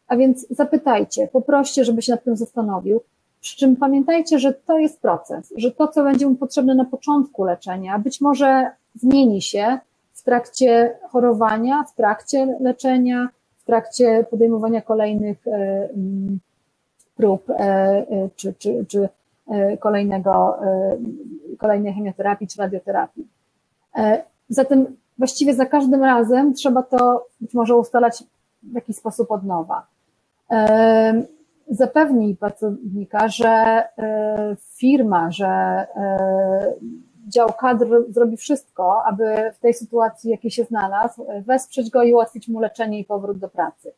A 0.08 0.18
więc 0.18 0.48
zapytajcie, 0.50 1.28
poproście, 1.28 1.86
żeby 1.86 2.02
się 2.02 2.12
nad 2.12 2.24
tym 2.24 2.36
zastanowił. 2.36 3.02
Przy 3.42 3.58
czym 3.58 3.76
pamiętajcie, 3.76 4.40
że 4.40 4.54
to 4.54 4.78
jest 4.78 5.02
proces, 5.02 5.54
że 5.58 5.72
to, 5.72 5.88
co 5.88 6.04
będzie 6.04 6.28
mu 6.28 6.36
potrzebne 6.36 6.76
na 6.76 6.86
początku 6.86 7.44
leczenia, 7.44 8.00
być 8.00 8.22
może 8.22 8.72
zmieni 8.96 9.42
się 9.42 9.80
w 10.14 10.24
trakcie 10.24 10.98
chorowania, 11.10 11.84
w 11.84 11.96
trakcie 11.96 12.58
leczenia, 12.60 13.30
w 13.58 13.66
trakcie 13.66 14.26
podejmowania 14.30 14.82
kolejnych 14.82 15.48
e, 15.48 15.90
prób 17.16 17.50
e, 17.50 17.54
e, 17.54 18.30
czy, 18.36 18.54
czy, 18.54 18.86
czy 18.88 19.10
kolejnego, 19.80 20.58
kolejnej 21.60 21.94
chemioterapii 21.94 22.48
czy 22.48 22.62
radioterapii. 22.62 23.28
Zatem 24.50 24.86
właściwie 25.18 25.54
za 25.54 25.66
każdym 25.66 26.04
razem 26.04 26.54
trzeba 26.54 26.84
to 26.84 27.26
być 27.42 27.54
może 27.54 27.76
ustalać 27.76 28.24
w 28.64 28.76
jakiś 28.76 28.96
sposób 28.96 29.32
od 29.32 29.44
nowa. 29.44 29.88
Zapewnij 31.70 32.36
pracownika, 32.36 33.28
że 33.28 33.84
firma, 34.58 35.32
że 35.32 35.86
dział 37.28 37.50
kadr 37.60 37.86
zrobi 38.10 38.38
wszystko, 38.38 39.04
aby 39.06 39.52
w 39.54 39.60
tej 39.60 39.74
sytuacji, 39.74 40.32
jakiej 40.32 40.52
się 40.52 40.64
znalazł, 40.64 41.26
wesprzeć 41.46 41.90
go 41.90 42.04
i 42.04 42.14
ułatwić 42.14 42.48
mu 42.48 42.60
leczenie 42.60 43.00
i 43.00 43.06
powrót 43.06 43.38
do 43.38 43.50
pracy. 43.50 43.92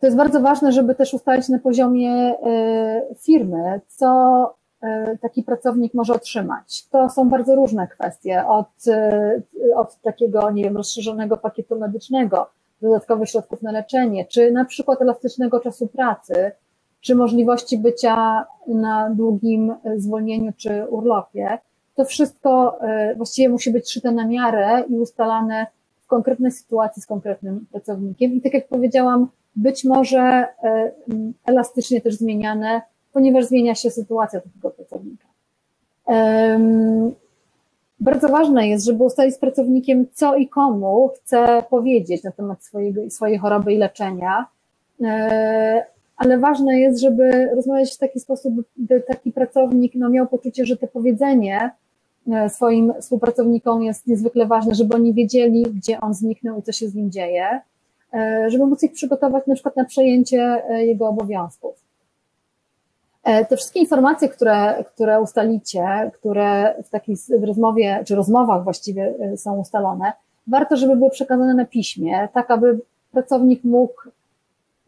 To 0.00 0.06
jest 0.06 0.16
bardzo 0.16 0.40
ważne, 0.40 0.72
żeby 0.72 0.94
też 0.94 1.14
ustalić 1.14 1.48
na 1.48 1.58
poziomie 1.58 2.10
e, 2.12 3.02
firmy, 3.18 3.80
co 3.86 4.54
e, 4.82 5.18
taki 5.18 5.42
pracownik 5.42 5.94
może 5.94 6.14
otrzymać. 6.14 6.86
To 6.88 7.10
są 7.10 7.28
bardzo 7.28 7.54
różne 7.54 7.88
kwestie, 7.88 8.46
od, 8.46 8.88
e, 8.88 9.42
od 9.76 10.00
takiego, 10.00 10.50
nie 10.50 10.64
wiem, 10.64 10.76
rozszerzonego 10.76 11.36
pakietu 11.36 11.78
medycznego, 11.78 12.50
dodatkowych 12.82 13.28
środków 13.28 13.62
na 13.62 13.72
leczenie, 13.72 14.24
czy 14.24 14.52
na 14.52 14.64
przykład 14.64 15.02
elastycznego 15.02 15.60
czasu 15.60 15.86
pracy, 15.86 16.52
czy 17.00 17.14
możliwości 17.14 17.78
bycia 17.78 18.46
na 18.66 19.10
długim 19.10 19.74
zwolnieniu 19.96 20.52
czy 20.56 20.86
urlopie. 20.90 21.58
To 21.94 22.04
wszystko 22.04 22.78
właściwie 23.16 23.48
musi 23.48 23.70
być 23.70 23.92
szyte 23.92 24.12
na 24.12 24.26
miarę 24.26 24.84
i 24.88 24.98
ustalane 24.98 25.66
w 26.02 26.06
konkretnej 26.06 26.52
sytuacji 26.52 27.02
z 27.02 27.06
konkretnym 27.06 27.66
pracownikiem. 27.72 28.32
I 28.32 28.40
tak 28.40 28.54
jak 28.54 28.68
powiedziałam, 28.68 29.28
być 29.56 29.84
może 29.84 30.20
e, 30.20 30.92
elastycznie 31.46 32.00
też 32.00 32.14
zmieniane, 32.14 32.82
ponieważ 33.12 33.44
zmienia 33.44 33.74
się 33.74 33.90
sytuacja 33.90 34.40
takiego 34.40 34.70
pracownika. 34.70 35.30
Bardzo 38.00 38.28
ważne 38.28 38.68
jest, 38.68 38.86
żeby 38.86 39.04
ustalić 39.04 39.34
z 39.34 39.38
pracownikiem, 39.38 40.06
co 40.12 40.36
i 40.36 40.48
komu 40.48 41.10
chce 41.16 41.62
powiedzieć 41.70 42.22
na 42.22 42.30
temat 42.30 42.64
swojej, 42.64 43.10
swojej 43.10 43.38
choroby 43.38 43.72
i 43.72 43.78
leczenia, 43.78 44.46
e, 45.04 45.84
ale 46.16 46.38
ważne 46.38 46.80
jest, 46.80 47.00
żeby 47.00 47.50
rozmawiać 47.54 47.94
w 47.94 47.98
taki 47.98 48.20
sposób, 48.20 48.54
by 48.76 49.00
taki 49.00 49.32
pracownik 49.32 49.94
no, 49.94 50.08
miał 50.10 50.26
poczucie, 50.26 50.66
że 50.66 50.76
to 50.76 50.86
powiedzenie 50.86 51.70
e, 52.32 52.48
swoim 52.48 52.92
współpracownikom 53.00 53.82
jest 53.82 54.06
niezwykle 54.06 54.46
ważne, 54.46 54.74
żeby 54.74 54.94
oni 54.94 55.14
wiedzieli, 55.14 55.62
gdzie 55.62 56.00
on 56.00 56.14
zniknął 56.14 56.58
i 56.58 56.62
co 56.62 56.72
się 56.72 56.88
z 56.88 56.94
nim 56.94 57.10
dzieje. 57.10 57.60
E, 58.14 58.50
żeby 58.50 58.66
móc 58.66 58.82
ich 58.82 58.92
przygotować 58.92 59.46
na 59.46 59.54
przykład 59.54 59.76
na 59.76 59.84
przejęcie 59.84 60.62
e, 60.68 60.86
jego 60.86 61.08
obowiązków. 61.08 61.74
E, 63.24 63.44
te 63.44 63.56
wszystkie 63.56 63.80
informacje, 63.80 64.28
które, 64.28 64.84
które 64.84 65.20
ustalicie, 65.20 66.10
które 66.14 66.74
w 66.82 66.90
takiej 66.90 67.16
rozmowie, 67.42 68.02
czy 68.06 68.14
rozmowach 68.14 68.64
właściwie 68.64 69.14
są 69.36 69.58
ustalone, 69.58 70.12
warto, 70.46 70.76
żeby 70.76 70.96
były 70.96 71.10
przekazane 71.10 71.54
na 71.54 71.64
piśmie, 71.64 72.28
tak 72.34 72.50
aby 72.50 72.80
pracownik 73.12 73.64
mógł, 73.64 74.02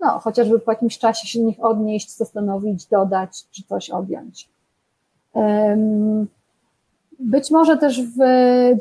no, 0.01 0.19
chociażby 0.19 0.59
po 0.59 0.73
jakimś 0.73 0.99
czasie 0.99 1.29
się 1.29 1.39
do 1.39 1.45
nich 1.45 1.65
odnieść, 1.65 2.17
zastanowić, 2.17 2.87
dodać, 2.87 3.45
czy 3.51 3.63
coś 3.63 3.91
odjąć. 3.91 4.49
Być 7.25 7.51
może 7.51 7.77
też 7.77 8.03
w 8.03 8.19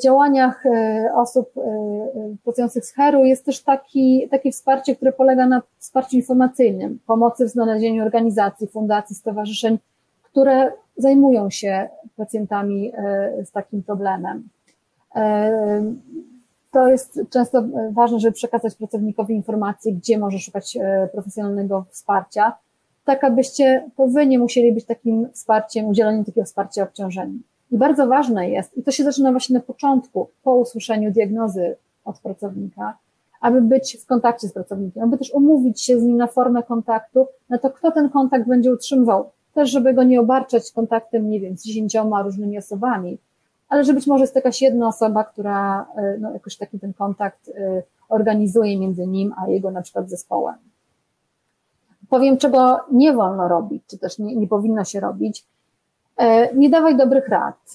działaniach 0.04 0.66
e, 0.66 1.12
osób 1.16 1.58
e, 1.58 1.62
e, 1.62 2.36
pracujących 2.44 2.86
z 2.86 2.94
HER-u 2.94 3.26
jest 3.26 3.46
też 3.46 3.64
taki, 3.64 4.28
takie 4.32 4.52
wsparcie, 4.52 4.96
które 4.96 5.12
polega 5.12 5.48
na 5.48 5.62
wsparciu 5.78 6.16
informacyjnym, 6.16 7.00
pomocy 7.08 7.46
w 7.46 7.50
znalezieniu 7.50 8.04
organizacji, 8.04 8.68
fundacji, 8.68 9.16
stowarzyszeń, 9.16 9.78
które 10.24 10.72
zajmują 10.98 11.50
się 11.50 11.90
pacjentami 12.18 12.92
z 13.46 13.52
takim 13.52 13.84
problemem. 13.84 14.50
To 16.72 16.88
jest 16.88 17.20
często 17.30 17.64
ważne, 17.92 18.20
żeby 18.20 18.34
przekazać 18.34 18.76
pracownikowi 18.76 19.36
informacje, 19.36 19.94
gdzie 19.94 20.20
może 20.20 20.40
szukać 20.40 20.78
profesjonalnego 21.12 21.86
wsparcia, 21.90 22.54
tak 23.06 23.24
abyście 23.24 23.90
to 23.98 24.08
wy 24.08 24.28
nie 24.28 24.40
musieli 24.40 24.74
być 24.74 24.86
takim 24.86 25.30
wsparciem, 25.34 25.86
udzieleniem 25.86 26.26
takiego 26.26 26.46
wsparcia 26.46 26.84
obciążeni. 26.84 27.42
I 27.72 27.78
bardzo 27.78 28.08
ważne 28.08 28.50
jest, 28.50 28.78
i 28.78 28.84
to 28.84 28.92
się 28.92 29.04
zaczyna 29.04 29.32
właśnie 29.32 29.54
na 29.54 29.60
początku, 29.60 30.30
po 30.44 30.56
usłyszeniu 30.56 31.12
diagnozy 31.12 31.76
od 32.06 32.20
pracownika, 32.20 32.98
aby 33.42 33.62
być 33.62 33.98
w 33.98 34.06
kontakcie 34.06 34.48
z 34.48 34.54
pracownikiem, 34.54 35.04
aby 35.04 35.18
też 35.18 35.34
umówić 35.34 35.82
się 35.82 36.00
z 36.00 36.04
nim 36.04 36.18
na 36.18 36.28
formę 36.28 36.64
kontaktu, 36.64 37.28
na 37.50 37.58
to, 37.58 37.70
kto 37.70 37.92
ten 37.92 38.10
kontakt 38.10 38.48
będzie 38.48 38.74
utrzymywał. 38.74 39.30
Też, 39.54 39.70
żeby 39.70 39.94
go 39.94 40.04
nie 40.04 40.20
obarczać 40.20 40.72
kontaktem, 40.72 41.30
nie 41.30 41.40
wiem, 41.40 41.58
z 41.58 41.64
dziesięcioma 41.64 42.24
różnymi 42.24 42.58
osobami, 42.58 43.18
ale 43.70 43.84
że 43.84 43.94
być 43.94 44.08
może 44.08 44.24
jest 44.24 44.36
jakaś 44.36 44.62
jedna 44.62 44.88
osoba, 44.88 45.24
która 45.24 45.86
e, 45.96 46.18
no, 46.20 46.34
jakoś 46.34 46.58
taki 46.58 46.80
ten 46.80 46.94
kontakt 46.94 47.50
e, 47.50 47.84
organizuje 48.10 48.80
między 48.80 49.08
nim 49.08 49.34
a 49.38 49.50
jego 49.50 49.72
na 49.72 49.82
przykład 49.82 50.10
zespołem. 50.10 50.56
Powiem, 52.10 52.38
czego 52.38 52.80
nie 52.92 53.14
wolno 53.14 53.48
robić, 53.48 53.84
czy 53.88 53.98
też 53.98 54.20
nie, 54.20 54.36
nie 54.36 54.48
powinno 54.48 54.84
się 54.84 55.00
robić. 55.00 55.46
E, 56.22 56.56
nie 56.56 56.70
dawaj 56.70 56.98
dobrych 56.98 57.28
rad 57.28 57.74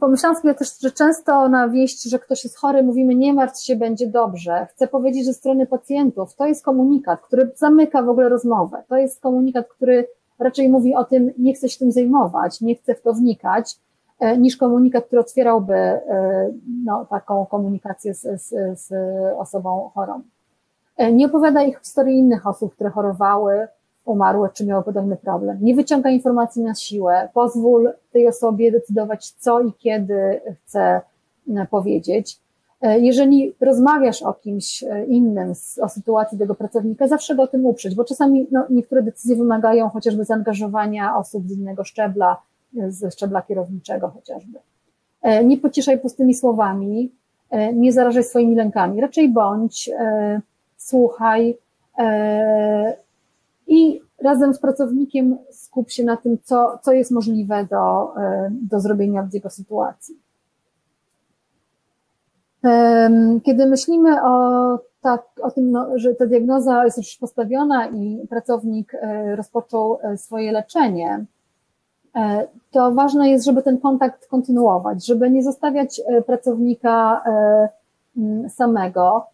pomyślałam 0.00 0.42
sobie 0.42 0.54
też, 0.54 0.80
że 0.80 0.90
często 0.90 1.48
na 1.48 1.68
wieść, 1.68 2.02
że 2.02 2.18
ktoś 2.18 2.44
jest 2.44 2.56
chory, 2.56 2.82
mówimy 2.82 3.14
nie 3.14 3.34
martw 3.34 3.62
się, 3.62 3.76
będzie 3.76 4.06
dobrze. 4.06 4.66
Chcę 4.70 4.88
powiedzieć, 4.88 5.24
że 5.24 5.32
strony 5.32 5.66
pacjentów 5.66 6.34
to 6.34 6.46
jest 6.46 6.64
komunikat, 6.64 7.20
który 7.20 7.50
zamyka 7.56 8.02
w 8.02 8.08
ogóle 8.08 8.28
rozmowę. 8.28 8.82
To 8.88 8.96
jest 8.96 9.20
komunikat, 9.20 9.68
który 9.68 10.08
raczej 10.38 10.68
mówi 10.68 10.94
o 10.94 11.04
tym, 11.04 11.30
nie 11.38 11.54
chcę 11.54 11.68
się 11.68 11.78
tym 11.78 11.92
zajmować, 11.92 12.60
nie 12.60 12.74
chcę 12.74 12.94
w 12.94 13.02
to 13.02 13.12
wnikać, 13.12 13.76
e, 14.20 14.38
niż 14.38 14.56
komunikat, 14.56 15.06
który 15.06 15.20
otwierałby 15.20 15.74
e, 15.74 16.50
no, 16.84 17.06
taką 17.10 17.46
komunikację 17.46 18.14
z, 18.14 18.20
z, 18.42 18.78
z 18.80 18.92
osobą 19.38 19.90
chorą. 19.94 20.22
E, 20.96 21.12
nie 21.12 21.26
opowiada 21.26 21.62
ich 21.62 21.78
historii 21.78 22.18
innych 22.18 22.46
osób, 22.46 22.74
które 22.74 22.90
chorowały, 22.90 23.68
umarłe, 24.04 24.48
czy 24.54 24.66
miało 24.66 24.82
podobny 24.82 25.16
problem. 25.16 25.58
Nie 25.60 25.74
wyciąga 25.74 26.10
informacji 26.10 26.62
na 26.62 26.74
siłę, 26.74 27.28
pozwól 27.34 27.92
tej 28.12 28.28
osobie 28.28 28.72
decydować, 28.72 29.30
co 29.30 29.60
i 29.60 29.72
kiedy 29.72 30.40
chce 30.64 31.00
e, 31.56 31.66
powiedzieć. 31.70 32.38
E, 32.80 32.98
jeżeli 32.98 33.54
rozmawiasz 33.60 34.22
o 34.22 34.32
kimś 34.32 34.82
e, 34.82 35.04
innym, 35.04 35.52
o 35.80 35.88
sytuacji 35.88 36.38
tego 36.38 36.54
pracownika, 36.54 37.08
zawsze 37.08 37.34
go 37.34 37.42
o 37.42 37.46
tym 37.46 37.66
uprzeć, 37.66 37.94
bo 37.94 38.04
czasami 38.04 38.46
no, 38.50 38.66
niektóre 38.70 39.02
decyzje 39.02 39.36
wymagają 39.36 39.88
chociażby 39.88 40.24
zaangażowania 40.24 41.16
osób 41.16 41.48
z 41.48 41.58
innego 41.58 41.84
szczebla, 41.84 42.36
ze 42.88 43.10
szczebla 43.10 43.42
kierowniczego 43.42 44.08
chociażby. 44.08 44.58
Nie 45.44 45.58
pocieszaj 45.58 45.98
pustymi 45.98 46.34
słowami, 46.34 47.12
nie 47.74 47.92
zarażaj 47.92 48.24
swoimi 48.24 48.56
lękami, 48.56 49.00
raczej 49.00 49.28
bądź, 49.28 49.90
słuchaj, 50.76 51.58
i 53.66 54.00
razem 54.22 54.54
z 54.54 54.58
pracownikiem 54.58 55.38
skup 55.50 55.90
się 55.90 56.04
na 56.04 56.16
tym, 56.16 56.38
co, 56.44 56.78
co 56.82 56.92
jest 56.92 57.10
możliwe 57.10 57.66
do, 57.70 58.16
e, 58.16 58.50
do 58.50 58.80
zrobienia 58.80 59.22
w 59.22 59.34
jego 59.34 59.50
sytuacji. 59.50 60.24
Kiedy 63.44 63.66
myślimy 63.66 64.22
o, 64.22 64.78
tak, 65.00 65.22
o 65.42 65.50
tym, 65.50 65.70
no, 65.70 65.98
że 65.98 66.14
ta 66.14 66.26
diagnoza 66.26 66.84
jest 66.84 66.96
już 66.96 67.16
postawiona 67.16 67.88
i 67.88 68.26
pracownik 68.30 68.94
e, 68.94 69.36
rozpoczął 69.36 69.98
e, 70.02 70.18
swoje 70.18 70.52
leczenie, 70.52 71.24
to 72.70 72.92
ważne 72.92 73.30
jest, 73.30 73.44
żeby 73.44 73.62
ten 73.62 73.78
kontakt 73.78 74.26
kontynuować, 74.26 75.06
żeby 75.06 75.30
nie 75.30 75.42
zostawiać 75.42 76.00
pracownika 76.26 77.22
samego. 78.48 79.26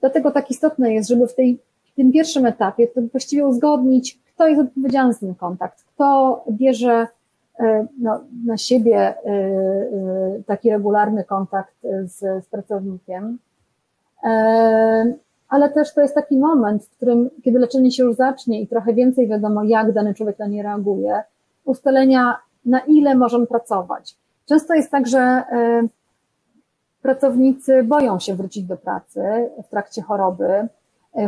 Dlatego 0.00 0.30
tak 0.30 0.50
istotne 0.50 0.94
jest, 0.94 1.08
żeby 1.08 1.26
w 1.26 1.34
tej 1.34 1.58
tym 2.00 2.12
pierwszym 2.12 2.46
etapie 2.46 2.86
to 2.86 3.00
właściwie 3.12 3.46
uzgodnić, 3.46 4.18
kto 4.34 4.48
jest 4.48 4.60
odpowiedzialny 4.60 5.12
za 5.12 5.20
ten 5.20 5.34
kontakt, 5.34 5.84
kto 5.84 6.44
bierze 6.50 7.06
e, 7.58 7.86
no, 7.98 8.20
na 8.46 8.56
siebie 8.56 8.96
e, 8.96 9.14
e, 9.24 10.42
taki 10.46 10.70
regularny 10.70 11.24
kontakt 11.24 11.74
z, 12.04 12.44
z 12.44 12.46
pracownikiem. 12.46 13.38
Ale 15.48 15.70
też 15.74 15.94
to 15.94 16.00
jest 16.00 16.14
taki 16.14 16.38
moment, 16.38 16.84
w 16.84 16.90
którym, 16.96 17.30
kiedy 17.44 17.58
leczenie 17.58 17.90
się 17.90 18.02
już 18.02 18.16
zacznie 18.16 18.60
i 18.60 18.68
trochę 18.68 18.94
więcej 18.94 19.28
wiadomo, 19.28 19.64
jak 19.64 19.92
dany 19.92 20.14
człowiek 20.14 20.38
na 20.38 20.46
nie 20.46 20.62
reaguje, 20.62 21.22
ustalenia, 21.64 22.36
na 22.64 22.80
ile 22.80 23.14
możemy 23.14 23.46
pracować. 23.46 24.16
Często 24.46 24.74
jest 24.74 24.90
tak, 24.90 25.06
że 25.06 25.42
pracownicy 27.02 27.82
boją 27.82 28.18
się 28.18 28.34
wrócić 28.34 28.64
do 28.64 28.76
pracy 28.76 29.22
w 29.66 29.68
trakcie 29.68 30.02
choroby, 30.02 30.68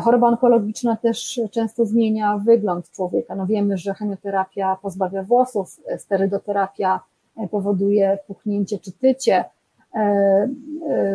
choroba 0.01 0.29
onkologiczna 0.29 0.97
też 0.97 1.41
często 1.51 1.87
zmienia 1.87 2.39
wygląd 2.39 2.91
człowieka. 2.91 3.35
No 3.35 3.47
wiemy, 3.47 3.79
że 3.79 3.95
chemioterapia 3.95 4.77
pozbawia 4.83 5.23
włosów, 5.23 5.81
e, 5.87 5.99
sterydoterapia 5.99 7.01
e, 7.37 7.49
powoduje 7.49 8.19
puchnięcie 8.27 8.79
czy 8.79 8.93
tycie, 8.93 9.45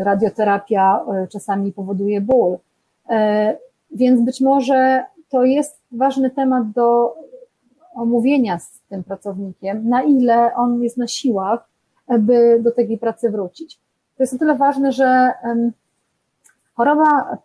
radioterapia 0.04 1.06
czasami 1.32 1.74
powoduje 1.74 2.22
ból. 2.22 2.58
Więc 3.92 4.22
być 4.22 4.42
może 4.42 5.04
to 5.30 5.44
jest 5.44 5.80
ważny 5.92 6.30
temat 6.30 6.72
do 6.72 7.16
omówienia 7.96 8.60
z 8.60 8.80
tym 8.90 9.04
pracownikiem, 9.04 9.90
na 9.90 10.04
ile 10.04 10.56
on 10.56 10.84
jest 10.84 10.98
na 10.98 11.08
siłach, 11.08 11.68
by 12.20 12.60
do 12.64 12.72
takiej 12.72 12.98
pracy 12.98 13.30
wrócić. 13.30 13.80
To 14.18 14.24
jest 14.24 14.34
o 14.34 14.38
tyle 14.38 14.56
ważne, 14.56 14.92
że 14.92 15.32
choroba 16.76 17.38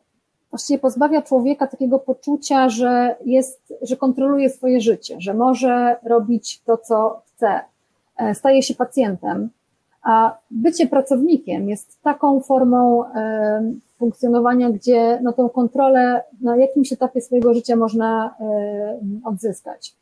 właściwie 0.52 0.78
pozbawia 0.78 1.22
człowieka 1.22 1.66
takiego 1.66 1.98
poczucia, 1.98 2.68
że 2.68 3.16
jest, 3.24 3.74
że 3.82 3.96
kontroluje 3.96 4.50
swoje 4.50 4.80
życie, 4.80 5.16
że 5.18 5.34
może 5.34 5.96
robić 6.04 6.62
to, 6.62 6.76
co 6.76 7.22
chce, 7.26 7.60
e, 8.16 8.34
staje 8.34 8.62
się 8.62 8.74
pacjentem, 8.74 9.50
a 10.02 10.38
bycie 10.50 10.86
pracownikiem 10.86 11.68
jest 11.68 12.02
taką 12.02 12.40
formą 12.40 13.04
e, 13.04 13.72
funkcjonowania, 13.98 14.70
gdzie 14.70 15.18
no, 15.22 15.32
tą 15.32 15.48
kontrolę 15.48 16.22
na 16.40 16.56
jakimś 16.56 16.92
etapie 16.92 17.20
swojego 17.20 17.54
życia 17.54 17.76
można 17.76 18.34
e, 18.40 19.00
odzyskać. 19.24 19.94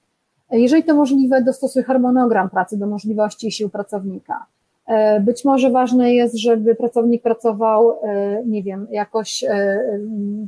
Jeżeli 0.50 0.84
to 0.84 0.94
możliwe, 0.94 1.42
dostosuj 1.42 1.82
harmonogram 1.82 2.50
pracy 2.50 2.78
do 2.78 2.86
możliwości 2.86 3.48
i 3.48 3.52
sił 3.52 3.68
pracownika. 3.68 4.46
E, 4.86 5.20
być 5.20 5.44
może 5.44 5.70
ważne 5.70 6.14
jest, 6.14 6.36
żeby 6.36 6.74
pracownik 6.74 7.22
pracował, 7.22 7.98
e, 8.02 8.42
nie 8.46 8.62
wiem, 8.62 8.86
jakoś 8.90 9.44
e, 9.44 9.80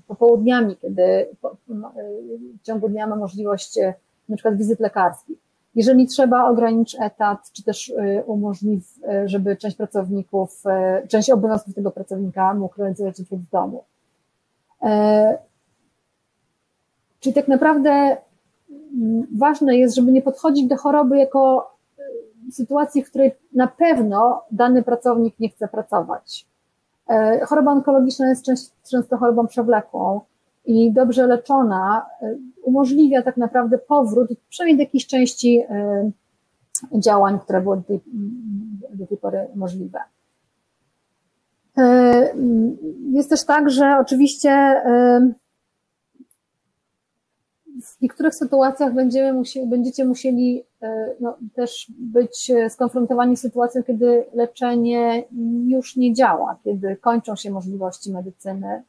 popołudniami, 0.06 0.76
kiedy 0.76 1.26
no, 1.68 1.92
w 2.62 2.66
ciągu 2.66 2.88
dnia 2.88 3.06
ma 3.06 3.16
możliwość 3.16 3.78
na 4.28 4.36
przykład 4.36 4.56
wizyt 4.56 4.80
lekarskich. 4.80 5.38
Jeżeli 5.74 6.06
trzeba, 6.06 6.48
ogranicz 6.48 6.96
etat, 7.00 7.50
czy 7.52 7.62
też 7.62 7.92
umożliw, 8.26 8.98
żeby 9.24 9.56
część 9.56 9.76
pracowników, 9.76 10.62
część 11.08 11.30
obowiązków 11.30 11.74
tego 11.74 11.90
pracownika 11.90 12.54
mógł 12.54 12.74
realizować 12.78 13.16
w 13.16 13.50
domu. 13.50 13.84
Czyli 17.20 17.34
tak 17.34 17.48
naprawdę 17.48 18.16
ważne 19.38 19.76
jest, 19.76 19.94
żeby 19.94 20.12
nie 20.12 20.22
podchodzić 20.22 20.66
do 20.66 20.76
choroby 20.76 21.18
jako 21.18 21.71
sytuacji, 22.50 23.04
w 23.04 23.10
której 23.10 23.32
na 23.52 23.66
pewno 23.66 24.42
dany 24.50 24.82
pracownik 24.82 25.40
nie 25.40 25.48
chce 25.48 25.68
pracować. 25.68 26.46
E, 27.08 27.40
choroba 27.46 27.72
onkologiczna 27.72 28.28
jest 28.28 28.44
często 28.90 29.16
chorobą 29.16 29.46
przewlekłą 29.46 30.20
i 30.64 30.92
dobrze 30.92 31.26
leczona 31.26 32.06
e, 32.22 32.36
umożliwia 32.62 33.22
tak 33.22 33.36
naprawdę 33.36 33.78
powrót 33.78 34.28
przynajmniej 34.48 34.76
do 34.76 34.82
jakiejś 34.82 35.06
części 35.06 35.64
e, 35.68 36.10
działań, 36.94 37.38
które 37.40 37.60
były 37.60 37.76
do 37.76 37.82
tej, 37.82 38.00
do 38.94 39.06
tej 39.06 39.18
pory 39.18 39.46
możliwe. 39.54 39.98
Jest 43.12 43.30
też 43.30 43.44
tak, 43.44 43.70
że 43.70 43.96
oczywiście 44.00 44.82
w 47.82 48.00
niektórych 48.00 48.34
sytuacjach 48.34 48.94
będziemy 48.94 49.42
będziecie 49.66 50.04
musieli 50.04 50.64
e, 50.82 51.14
no, 51.20 51.36
też 51.54 51.86
być 51.98 52.52
skonfrontowani 52.68 53.36
z 53.36 53.40
sytuacją, 53.40 53.82
kiedy 53.82 54.24
leczenie 54.34 55.24
już 55.66 55.96
nie 55.96 56.14
działa, 56.14 56.58
kiedy 56.64 56.96
kończą 56.96 57.36
się 57.36 57.50
możliwości 57.50 58.12
medycyny. 58.12 58.82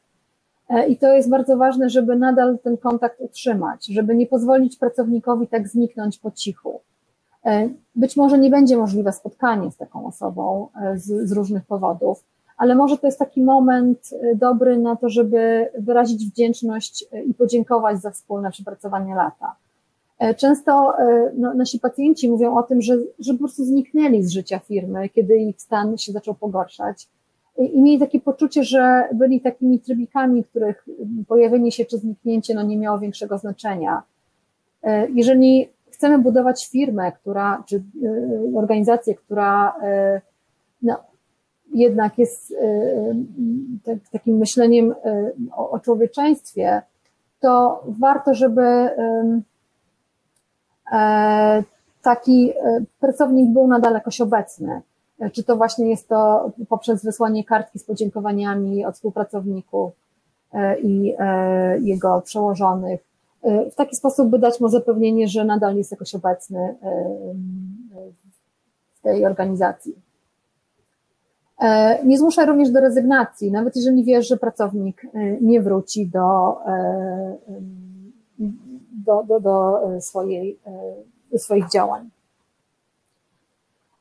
E, 0.68 0.88
I 0.88 0.96
to 0.96 1.14
jest 1.14 1.30
bardzo 1.30 1.56
ważne, 1.56 1.90
żeby 1.90 2.16
nadal 2.16 2.58
ten 2.58 2.76
kontakt 2.76 3.20
utrzymać, 3.20 3.86
żeby 3.86 4.14
nie 4.14 4.26
pozwolić 4.26 4.76
pracownikowi 4.76 5.46
tak 5.46 5.68
zniknąć 5.68 6.18
po 6.18 6.30
cichu. 6.30 6.80
E, 7.44 7.68
być 7.94 8.16
może 8.16 8.38
nie 8.38 8.50
będzie 8.50 8.76
możliwe 8.76 9.12
spotkanie 9.12 9.70
z 9.70 9.76
taką 9.76 10.06
osobą 10.06 10.68
z, 10.94 11.28
z 11.28 11.32
różnych 11.32 11.66
powodów, 11.66 12.24
ale 12.56 12.74
może 12.74 12.98
to 12.98 13.06
jest 13.06 13.18
taki 13.18 13.42
moment 13.42 14.10
y, 14.12 14.36
dobry 14.36 14.78
na 14.78 14.96
to, 14.96 15.08
żeby 15.08 15.68
wyrazić 15.78 16.26
wdzięczność 16.26 17.04
y, 17.14 17.22
i 17.22 17.34
podziękować 17.34 18.00
za 18.00 18.10
wspólne 18.10 18.50
przepracowanie 18.50 19.14
lata. 19.14 19.56
Często 20.36 20.92
no, 21.36 21.54
nasi 21.54 21.80
pacjenci 21.80 22.30
mówią 22.30 22.56
o 22.56 22.62
tym, 22.62 22.82
że, 22.82 22.94
że 23.18 23.32
po 23.32 23.38
prostu 23.38 23.64
zniknęli 23.64 24.22
z 24.22 24.30
życia 24.30 24.58
firmy, 24.58 25.08
kiedy 25.08 25.36
ich 25.36 25.60
stan 25.60 25.98
się 25.98 26.12
zaczął 26.12 26.34
pogorszać 26.34 27.08
i 27.58 27.80
mieli 27.80 27.98
takie 27.98 28.20
poczucie, 28.20 28.64
że 28.64 29.08
byli 29.12 29.40
takimi 29.40 29.80
trybikami, 29.80 30.44
których 30.44 30.86
pojawienie 31.28 31.72
się 31.72 31.84
czy 31.84 31.98
zniknięcie 31.98 32.54
no, 32.54 32.62
nie 32.62 32.76
miało 32.76 32.98
większego 32.98 33.38
znaczenia. 33.38 34.02
E, 34.82 35.08
jeżeli 35.10 35.68
chcemy 35.90 36.18
budować 36.18 36.68
firmę, 36.68 37.12
która, 37.12 37.64
czy 37.66 37.76
e, 37.76 38.58
organizację, 38.58 39.14
która 39.14 39.76
e, 39.82 40.20
no, 40.82 40.96
jednak 41.74 42.18
jest 42.18 42.54
tak, 43.84 43.98
takim 44.12 44.36
myśleniem 44.36 44.94
o, 45.56 45.70
o 45.70 45.80
człowieczeństwie, 45.80 46.82
to 47.40 47.82
warto, 47.86 48.34
żeby 48.34 48.90
taki 52.02 52.52
pracownik 53.00 53.50
był 53.50 53.66
nadal 53.66 53.92
jakoś 53.92 54.20
obecny 54.20 54.82
czy 55.32 55.44
to 55.44 55.56
właśnie 55.56 55.90
jest 55.90 56.08
to 56.08 56.50
poprzez 56.68 57.04
wysłanie 57.04 57.44
kartki 57.44 57.78
z 57.78 57.84
podziękowaniami 57.84 58.84
od 58.84 58.94
współpracowników 58.94 59.92
e, 60.52 60.80
i 60.80 61.14
e, 61.18 61.78
jego 61.78 62.20
przełożonych, 62.20 63.00
e, 63.42 63.70
w 63.70 63.74
taki 63.74 63.96
sposób, 63.96 64.28
by 64.28 64.38
dać 64.38 64.60
mu 64.60 64.68
zapewnienie, 64.68 65.28
że 65.28 65.44
nadal 65.44 65.76
jest 65.76 65.90
jakoś 65.90 66.14
obecny 66.14 66.74
w 68.94 69.02
tej 69.02 69.26
organizacji. 69.26 70.03
Nie 72.04 72.18
zmusza 72.18 72.44
również 72.44 72.70
do 72.70 72.80
rezygnacji, 72.80 73.52
nawet 73.52 73.76
jeżeli 73.76 74.04
wiesz, 74.04 74.28
że 74.28 74.36
pracownik 74.36 75.06
nie 75.40 75.60
wróci 75.60 76.06
do, 76.06 76.56
do, 79.06 79.22
do, 79.22 79.40
do 79.40 79.80
swojej, 80.00 80.58
do 81.32 81.38
swoich 81.38 81.70
działań. 81.70 82.10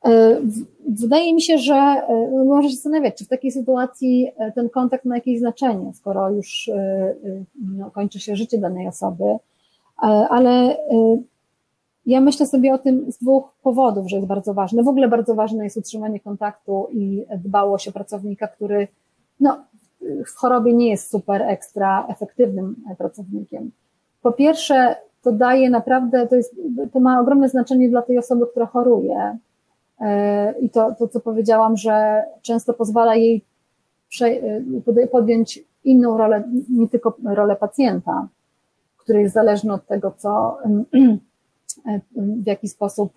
E, 0.05 0.41
wydaje 0.89 1.33
mi 1.33 1.41
się, 1.41 1.57
że 1.57 1.75
e, 1.75 2.29
no 2.31 2.45
można 2.45 2.69
się 2.69 2.75
zastanawiać, 2.75 3.17
czy 3.17 3.25
w 3.25 3.27
takiej 3.27 3.51
sytuacji 3.51 4.31
e, 4.37 4.51
ten 4.51 4.69
kontakt 4.69 5.05
ma 5.05 5.15
jakieś 5.15 5.39
znaczenie, 5.39 5.93
skoro 5.93 6.29
już 6.29 6.69
no, 7.77 7.91
kończy 7.91 8.19
się 8.19 8.35
życie 8.35 8.57
danej 8.57 8.87
osoby, 8.87 9.23
ale 10.29 10.77
ja 12.05 12.21
myślę 12.21 12.45
sobie 12.45 12.73
o 12.73 12.77
tym 12.77 13.11
z 13.11 13.17
dwóch 13.17 13.43
powodów, 13.63 14.09
że 14.09 14.15
jest 14.15 14.27
bardzo 14.27 14.53
ważne. 14.53 14.83
W 14.83 14.87
ogóle 14.87 15.07
bardzo 15.07 15.35
ważne 15.35 15.63
jest 15.63 15.77
utrzymanie 15.77 16.19
kontaktu 16.19 16.87
i 16.91 17.25
dbałość 17.37 17.87
o 17.87 17.91
pracownika, 17.91 18.47
który 18.47 18.87
no, 19.39 19.63
w 20.01 20.35
chorobie 20.35 20.73
nie 20.73 20.89
jest 20.89 21.11
super 21.11 21.41
ekstra 21.41 22.07
efektywnym 22.07 22.75
pracownikiem. 22.97 23.71
Po 24.21 24.31
pierwsze, 24.31 24.95
to 25.21 25.31
daje 25.31 25.69
naprawdę, 25.69 26.27
to, 26.27 26.35
jest, 26.35 26.55
to 26.93 26.99
ma 26.99 27.19
ogromne 27.19 27.49
znaczenie 27.49 27.89
dla 27.89 28.01
tej 28.01 28.17
osoby, 28.17 28.47
która 28.47 28.65
choruje, 28.65 29.37
E, 30.03 30.53
I 30.59 30.69
to, 30.69 30.95
to, 30.99 31.07
co 31.07 31.19
powiedziałam, 31.19 31.77
że 31.77 32.23
często 32.41 32.73
pozwala 32.73 33.15
jej 33.15 33.45
e, 34.21 35.07
podjąć 35.11 35.59
inną 35.83 36.17
rolę, 36.17 36.43
nie 36.69 36.89
tylko 36.89 37.17
rolę 37.25 37.55
pacjenta, 37.55 38.27
który 38.97 39.21
jest 39.21 39.33
zależny 39.33 39.73
od 39.73 39.87
tego, 39.87 40.13
co, 40.17 40.57
w 42.15 42.47
jaki 42.47 42.67
sposób, 42.67 43.13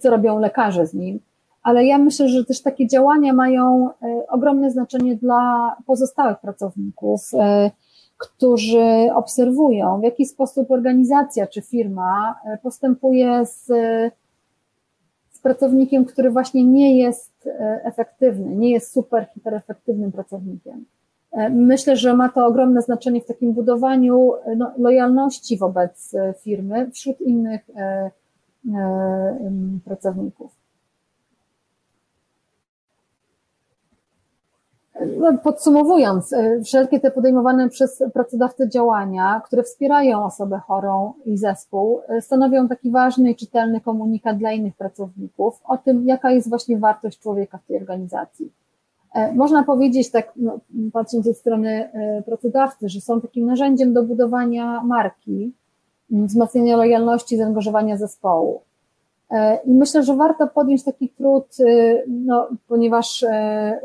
co 0.00 0.10
robią 0.10 0.38
lekarze 0.38 0.86
z 0.86 0.94
nim. 0.94 1.20
Ale 1.62 1.84
ja 1.84 1.98
myślę, 1.98 2.28
że 2.28 2.44
też 2.44 2.62
takie 2.62 2.86
działania 2.86 3.32
mają 3.32 3.88
ogromne 4.28 4.70
znaczenie 4.70 5.16
dla 5.16 5.76
pozostałych 5.86 6.38
pracowników, 6.40 7.30
którzy 8.18 9.10
obserwują, 9.14 10.00
w 10.00 10.02
jaki 10.02 10.26
sposób 10.26 10.70
organizacja 10.70 11.46
czy 11.46 11.62
firma 11.62 12.40
postępuje 12.62 13.46
z 13.46 13.70
pracownikiem, 15.42 16.04
który 16.04 16.30
właśnie 16.30 16.64
nie 16.64 16.98
jest 16.98 17.46
e, 17.46 17.80
efektywny, 17.84 18.56
nie 18.56 18.70
jest 18.70 18.92
super 18.92 19.26
hiperefektywnym 19.34 20.12
pracownikiem. 20.12 20.84
E, 21.32 21.50
myślę, 21.50 21.96
że 21.96 22.16
ma 22.16 22.28
to 22.28 22.46
ogromne 22.46 22.82
znaczenie 22.82 23.20
w 23.20 23.26
takim 23.26 23.52
budowaniu 23.52 24.32
e, 24.34 24.56
no, 24.56 24.72
lojalności 24.78 25.58
wobec 25.58 26.14
firmy 26.42 26.90
wśród 26.90 27.20
innych 27.20 27.60
pracowników. 29.84 30.60
No, 35.18 35.38
podsumowując, 35.38 36.32
e, 36.32 36.62
wszelkie 36.62 37.00
te 37.00 37.10
podejmowane 37.10 37.68
przez 37.68 38.02
pracodawcę 38.14 38.68
działania, 38.68 39.42
które 39.44 39.62
wspierają 39.62 40.24
osobę 40.24 40.60
chorą 40.66 41.12
i 41.24 41.38
zespół, 41.38 42.00
e, 42.08 42.22
stanowią 42.22 42.68
taki 42.68 42.90
ważny 42.90 43.30
i 43.30 43.36
czytelny 43.36 43.80
komunikat 43.80 44.36
dla 44.36 44.52
innych 44.52 44.76
pracowników 44.76 45.60
o 45.64 45.78
tym, 45.78 46.06
jaka 46.06 46.30
jest 46.30 46.48
właśnie 46.48 46.78
wartość 46.78 47.18
człowieka 47.18 47.58
w 47.58 47.66
tej 47.66 47.76
organizacji. 47.76 48.52
E, 49.14 49.32
można 49.34 49.62
powiedzieć, 49.62 50.10
tak 50.10 50.32
no, 50.36 50.58
patrząc 50.92 51.24
ze 51.24 51.34
strony 51.34 51.90
pracodawcy, 52.26 52.88
że 52.88 53.00
są 53.00 53.20
takim 53.20 53.46
narzędziem 53.46 53.92
do 53.92 54.02
budowania 54.02 54.80
marki, 54.84 55.52
wzmacniania 56.10 56.76
lojalności, 56.76 57.36
zaangażowania 57.36 57.96
zespołu. 57.96 58.60
E, 59.30 59.58
I 59.64 59.70
myślę, 59.70 60.02
że 60.02 60.16
warto 60.16 60.46
podjąć 60.46 60.84
taki 60.84 61.08
trud, 61.08 61.44
e, 61.60 62.02
no, 62.08 62.48
ponieważ 62.68 63.22
e, 63.22 63.80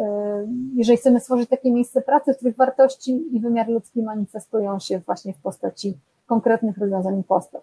jeżeli 0.75 0.97
chcemy 0.97 1.19
stworzyć 1.19 1.49
takie 1.49 1.71
miejsce 1.71 2.01
pracy, 2.01 2.33
w 2.33 2.37
których 2.37 2.55
wartości 2.55 3.35
i 3.35 3.39
wymiar 3.39 3.67
ludzki 3.67 4.03
manifestują 4.03 4.79
się 4.79 4.99
właśnie 4.99 5.33
w 5.33 5.37
postaci 5.37 5.93
konkretnych 6.27 6.77
rozwiązań 6.77 7.19
i 7.19 7.23
postaw. 7.23 7.61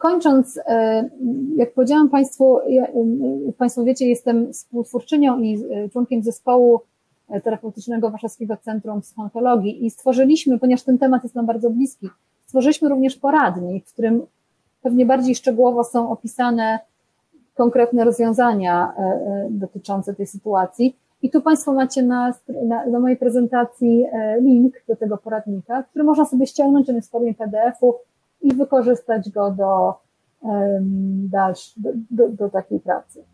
Kończąc, 0.00 0.60
jak 1.56 1.72
powiedziałam 1.72 2.08
Państwu, 2.08 2.58
ja, 2.68 2.86
Państwo 3.58 3.84
wiecie, 3.84 4.08
jestem 4.08 4.52
współtwórczynią 4.52 5.38
i 5.38 5.64
członkiem 5.92 6.22
zespołu 6.22 6.80
terapeutycznego 7.44 8.10
Warszawskiego 8.10 8.56
Centrum 8.56 9.00
Psychontologii 9.00 9.86
i 9.86 9.90
stworzyliśmy, 9.90 10.58
ponieważ 10.58 10.82
ten 10.82 10.98
temat 10.98 11.22
jest 11.22 11.34
nam 11.34 11.46
bardzo 11.46 11.70
bliski, 11.70 12.08
stworzyliśmy 12.46 12.88
również 12.88 13.16
poradnik, 13.16 13.86
w 13.86 13.92
którym 13.92 14.26
pewnie 14.82 15.06
bardziej 15.06 15.34
szczegółowo 15.34 15.84
są 15.84 16.10
opisane 16.10 16.78
konkretne 17.54 18.04
rozwiązania 18.04 18.92
e, 18.98 19.02
e, 19.02 19.48
dotyczące 19.50 20.14
tej 20.14 20.26
sytuacji. 20.26 20.96
I 21.22 21.30
tu 21.30 21.42
Państwo 21.42 21.72
macie 21.72 22.02
na, 22.02 22.34
na, 22.64 22.86
na 22.86 23.00
mojej 23.00 23.16
prezentacji 23.16 24.04
e, 24.12 24.40
link 24.40 24.74
do 24.88 24.96
tego 24.96 25.16
poradnika, 25.16 25.82
który 25.82 26.04
można 26.04 26.24
sobie 26.24 26.46
ściągnąć, 26.46 26.88
on 26.88 26.96
jest 26.96 27.08
w 27.08 27.10
formie 27.10 27.34
PDF-u 27.34 27.94
i 28.42 28.54
wykorzystać 28.54 29.30
go 29.30 29.50
do, 29.50 29.94
do, 31.30 31.52
do, 32.10 32.28
do 32.28 32.48
takiej 32.48 32.80
pracy. 32.80 33.24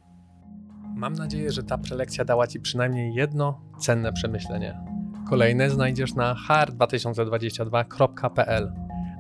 Mam 0.96 1.12
nadzieję, 1.12 1.52
że 1.52 1.62
ta 1.62 1.78
prelekcja 1.78 2.24
dała 2.24 2.46
Ci 2.46 2.60
przynajmniej 2.60 3.14
jedno 3.14 3.60
cenne 3.78 4.12
przemyślenie. 4.12 4.80
Kolejne 5.28 5.70
znajdziesz 5.70 6.14
na 6.14 6.34
hr2022.pl. 6.48 8.72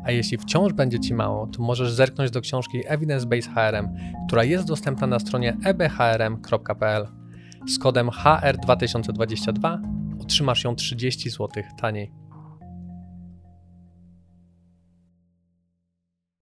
A 0.04 0.10
jeśli 0.10 0.38
wciąż 0.38 0.72
będzie 0.72 1.00
Ci 1.00 1.14
mało, 1.14 1.46
to 1.46 1.62
możesz 1.62 1.92
zerknąć 1.92 2.30
do 2.30 2.40
książki 2.40 2.82
Evidence 2.86 3.26
Based 3.26 3.54
HRM, 3.54 3.88
która 4.28 4.44
jest 4.44 4.66
dostępna 4.66 5.06
na 5.06 5.18
stronie 5.18 5.56
ebhrm.pl. 5.64 7.06
Z 7.68 7.78
kodem 7.78 8.08
HR2022 8.08 9.78
otrzymasz 10.22 10.64
ją 10.64 10.74
30 10.74 11.30
zł 11.30 11.48
taniej. 11.80 12.25